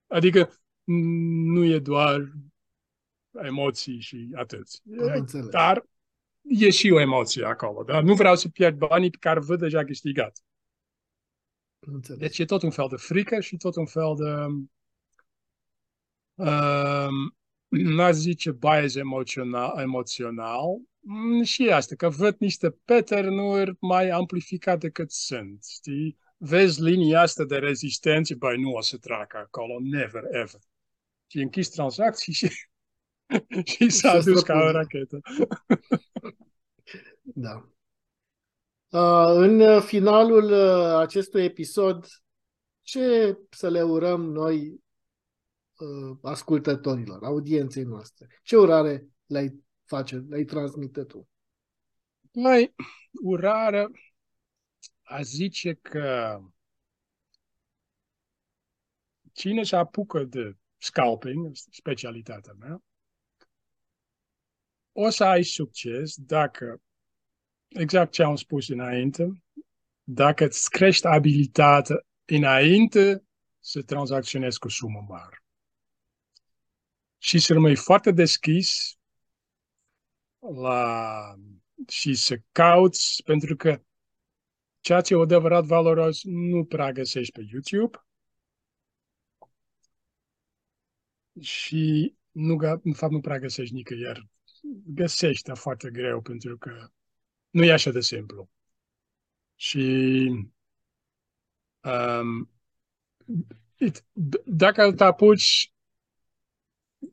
adică 0.07 0.59
nu 0.83 1.63
e 1.65 1.79
doar 1.79 2.31
emoții 3.43 3.99
și 3.99 4.29
atât. 4.33 4.67
Dar 5.49 5.85
e 6.43 6.69
și 6.69 6.91
o 6.91 6.99
emoție 6.99 7.45
acolo. 7.45 7.83
Da? 7.83 8.01
Nu 8.01 8.13
vreau 8.13 8.35
să 8.35 8.49
pierd 8.49 8.77
banii 8.77 9.09
pe 9.09 9.17
care 9.19 9.39
văd 9.39 9.59
deja 9.59 9.83
câștigat. 9.83 10.43
Înțeles. 11.79 12.19
Deci 12.19 12.39
e 12.39 12.45
tot 12.45 12.61
un 12.61 12.69
fel 12.69 12.87
de 12.89 12.95
frică 12.95 13.39
și 13.39 13.57
tot 13.57 13.75
un 13.75 13.85
fel 13.85 14.15
de 14.17 14.45
um, 16.43 17.37
n-aș 17.67 18.13
zice 18.13 18.51
bias 18.51 18.95
emoțional, 18.95 19.79
emoțional 19.79 20.77
mm, 20.99 21.43
și 21.43 21.69
asta, 21.69 21.95
că 21.95 22.09
văd 22.09 22.35
niște 22.39 22.69
pattern 22.69 23.35
mai 23.79 24.09
amplificate 24.09 24.77
decât 24.77 25.11
sunt, 25.11 25.65
știi? 25.69 26.17
Vezi 26.37 26.81
linia 26.81 27.21
asta 27.21 27.43
de 27.43 27.57
rezistență, 27.57 28.35
băi, 28.35 28.61
nu 28.61 28.71
o 28.71 28.81
să 28.81 28.97
treacă 28.97 29.37
acolo, 29.37 29.79
never, 29.79 30.23
ever. 30.31 30.59
Și 31.27 31.37
închis 31.37 31.69
tranzacții 31.69 32.33
și, 32.33 32.49
și 33.71 33.89
s-a 33.89 34.21
dus 34.21 34.41
ca 34.41 34.53
o 34.53 34.71
rachetă. 34.71 35.19
da. 37.45 37.69
Uh, 38.89 39.35
în 39.35 39.81
finalul 39.81 40.51
uh, 40.51 40.99
acestui 40.99 41.43
episod, 41.43 42.07
ce 42.81 43.37
să 43.49 43.69
le 43.69 43.81
urăm 43.81 44.21
noi 44.21 44.83
uh, 45.77 46.17
ascultătorilor, 46.21 47.23
audienței 47.23 47.83
noastre? 47.83 48.27
Ce 48.43 48.57
urare 48.57 49.07
le-ai 49.25 49.63
face, 49.83 50.25
le-ai 50.29 50.43
transmite 50.43 51.03
tu? 51.03 51.27
Mai 52.31 52.73
urare 53.23 53.87
a 55.03 55.21
zice 55.21 55.73
că 55.73 56.39
cine 59.33 59.63
se 59.63 59.75
apucă 59.75 60.23
de 60.23 60.57
scalping, 60.77 61.51
specialitatea 61.53 62.53
mea, 62.59 62.83
o 64.97 65.09
să 65.09 65.23
ai 65.23 65.43
succes 65.43 66.15
dacă, 66.17 66.81
exact 67.67 68.11
ce 68.11 68.23
am 68.23 68.35
spus 68.35 68.69
înainte, 68.69 69.43
dacă 70.03 70.45
îți 70.45 70.69
crești 70.69 71.07
abilitatea 71.07 72.05
înainte 72.25 73.23
să 73.59 73.81
tranzacționezi 73.81 74.59
cu 74.59 74.67
sumă 74.67 75.05
mare 75.07 75.43
și 77.17 77.39
să 77.39 77.53
rămâi 77.53 77.75
foarte 77.75 78.11
deschis 78.11 78.97
la, 80.39 81.35
și 81.87 82.13
să 82.13 82.37
cauți, 82.51 83.21
pentru 83.23 83.55
că 83.55 83.81
ceea 84.79 85.01
ce 85.01 85.13
e 85.13 85.21
adevărat 85.21 85.63
valoros 85.63 86.23
nu 86.23 86.65
prea 86.65 86.91
găsești 86.91 87.31
pe 87.31 87.45
YouTube 87.51 88.05
și 91.41 92.15
nu, 92.31 92.57
în 92.83 92.93
fapt 92.93 93.11
nu 93.11 93.19
prea 93.19 93.39
găsești 93.39 93.73
nicăieri. 93.73 94.29
Găsești 94.85 95.51
foarte 95.53 95.89
greu 95.89 96.21
pentru 96.21 96.57
că 96.57 96.87
nu 97.49 97.63
e 97.63 97.71
așa 97.71 97.91
de 97.91 98.01
simplu. 98.01 98.49
Și 99.55 100.27
um, 101.83 102.49
it, 103.77 104.05
dacă 104.45 104.93
te 104.93 105.03
apuci 105.03 105.73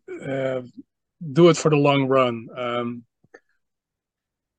uh, 0.04 0.64
do 1.16 1.48
it 1.48 1.56
for 1.56 1.70
the 1.70 1.80
long 1.80 2.10
run. 2.10 2.50
Um, 2.56 3.06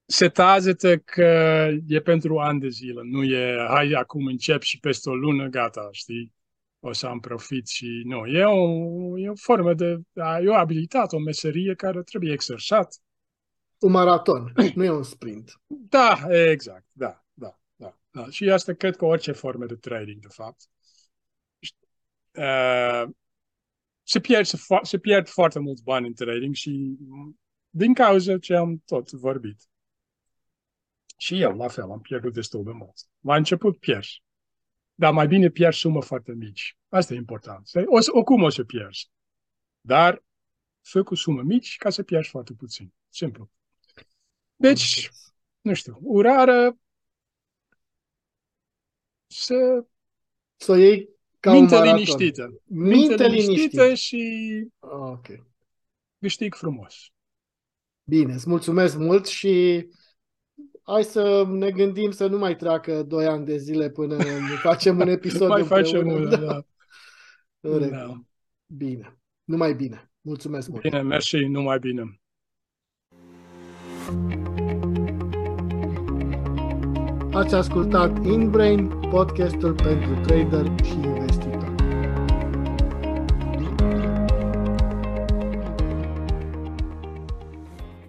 setează-te 0.06 0.98
că 0.98 1.70
e 1.88 2.00
pentru 2.00 2.40
ani 2.40 2.60
de 2.60 2.68
zile, 2.68 3.02
nu 3.04 3.24
e 3.24 3.66
hai 3.70 3.92
acum 3.92 4.26
încep 4.26 4.62
și 4.62 4.80
peste 4.80 5.10
o 5.10 5.16
lună 5.16 5.48
gata, 5.48 5.90
știi? 5.92 6.34
O 6.86 6.92
să 6.92 7.08
am 7.08 7.20
profit 7.20 7.68
și 7.68 8.02
nu. 8.06 8.26
E 8.26 8.44
o, 8.44 9.18
e 9.18 9.30
o 9.30 9.36
formă 9.36 9.74
de, 9.74 10.02
e 10.42 10.48
o 10.48 10.54
abilitate, 10.54 11.16
o 11.16 11.20
meserie 11.20 11.76
care 11.76 12.04
trebuie 12.04 12.32
exersat. 12.32 13.02
Un 13.80 13.92
maraton, 13.92 14.54
nu 14.76 14.84
e 14.84 14.90
un 14.90 15.04
sprint. 15.04 15.62
Da, 15.68 16.18
exact, 16.52 16.86
da, 16.92 17.26
da, 17.34 17.60
da. 17.76 17.98
da. 18.12 18.30
Și 18.30 18.50
asta 18.50 18.74
cred 18.74 18.96
că 18.96 19.06
orice 19.06 19.32
formă 19.32 19.66
de 19.66 19.76
trading, 19.76 20.22
de 20.22 20.28
fapt. 20.30 20.62
Uh, 22.32 23.10
se 24.04 24.20
pierd, 24.20 24.46
se, 24.46 24.58
se 24.82 24.98
pierd 24.98 25.28
foarte 25.28 25.60
mulți 25.60 25.84
bani 25.84 26.08
în 26.08 26.14
trading 26.14 26.56
și 26.56 26.98
din 27.70 27.94
cauza 27.94 28.38
ce 28.38 28.56
am 28.56 28.82
tot 28.86 29.12
vorbit. 29.12 29.62
Și 31.18 31.42
eu, 31.42 31.56
la 31.56 31.68
fel, 31.68 31.92
am 31.92 32.02
pierdut 32.02 32.34
destul 32.34 32.64
de 32.64 32.72
mult. 32.72 32.94
La 33.20 33.36
început 33.36 33.80
pierzi. 33.80 34.24
Dar 35.04 35.14
mai 35.14 35.28
bine 35.28 35.50
pierzi 35.50 35.80
sumă 35.80 36.02
foarte 36.02 36.34
mici. 36.34 36.78
Asta 36.90 37.14
e 37.14 37.18
important. 37.18 37.70
O, 37.86 37.98
oricum 38.12 38.42
o 38.42 38.50
să 38.50 38.64
pierzi. 38.64 39.10
Dar 39.82 40.24
fă 40.82 41.04
cu 41.04 41.16
sumă 41.16 41.42
mici 41.42 41.78
ca 41.78 41.90
să 41.90 42.04
pierzi 42.04 42.30
foarte 42.30 42.54
puțin. 42.54 42.94
Simplu. 43.10 43.50
Deci, 44.56 45.12
nu 45.62 45.74
știu, 45.74 45.98
urare 46.02 46.78
să... 49.28 49.86
Să 50.56 50.78
iei 50.78 51.10
ca 51.40 51.52
minte 51.52 51.82
liniștită. 51.82 52.62
Minte, 52.66 52.96
minte 52.98 53.28
liniștită, 53.28 53.84
liniștită 53.84 53.94
și 53.94 54.68
ok. 54.80 55.28
câștig 56.20 56.56
frumos. 56.56 56.96
Bine, 58.04 58.34
îți 58.34 58.50
mulțumesc 58.50 58.98
mult 58.98 59.26
și 59.26 59.86
hai 60.84 61.04
să 61.04 61.46
ne 61.48 61.70
gândim 61.70 62.12
să 62.12 62.28
nu 62.28 62.38
mai 62.38 62.56
treacă 62.56 63.04
doi 63.04 63.26
ani 63.26 63.46
de 63.46 63.58
zile 63.58 63.90
până 63.90 64.18
facem 64.62 65.00
un 65.00 65.08
episod 65.18 65.48
mai 65.48 65.64
facem 65.64 66.08
unul, 66.08 66.30
da. 66.30 66.38
da. 67.60 67.78
da. 67.78 68.22
Bine. 68.66 69.18
Numai 69.44 69.74
bine. 69.74 70.12
Mulțumesc 70.22 70.70
mult. 70.70 70.82
Bine, 70.82 71.02
mersi, 71.02 71.38
numai 71.38 71.80
bine. 71.80 72.22
Ați 77.32 77.56
ascultat 77.56 78.26
InBrain, 78.26 78.88
podcastul 78.88 79.74
pentru 79.74 80.22
trader 80.22 80.72
și 80.84 80.94
investitori. 80.94 81.43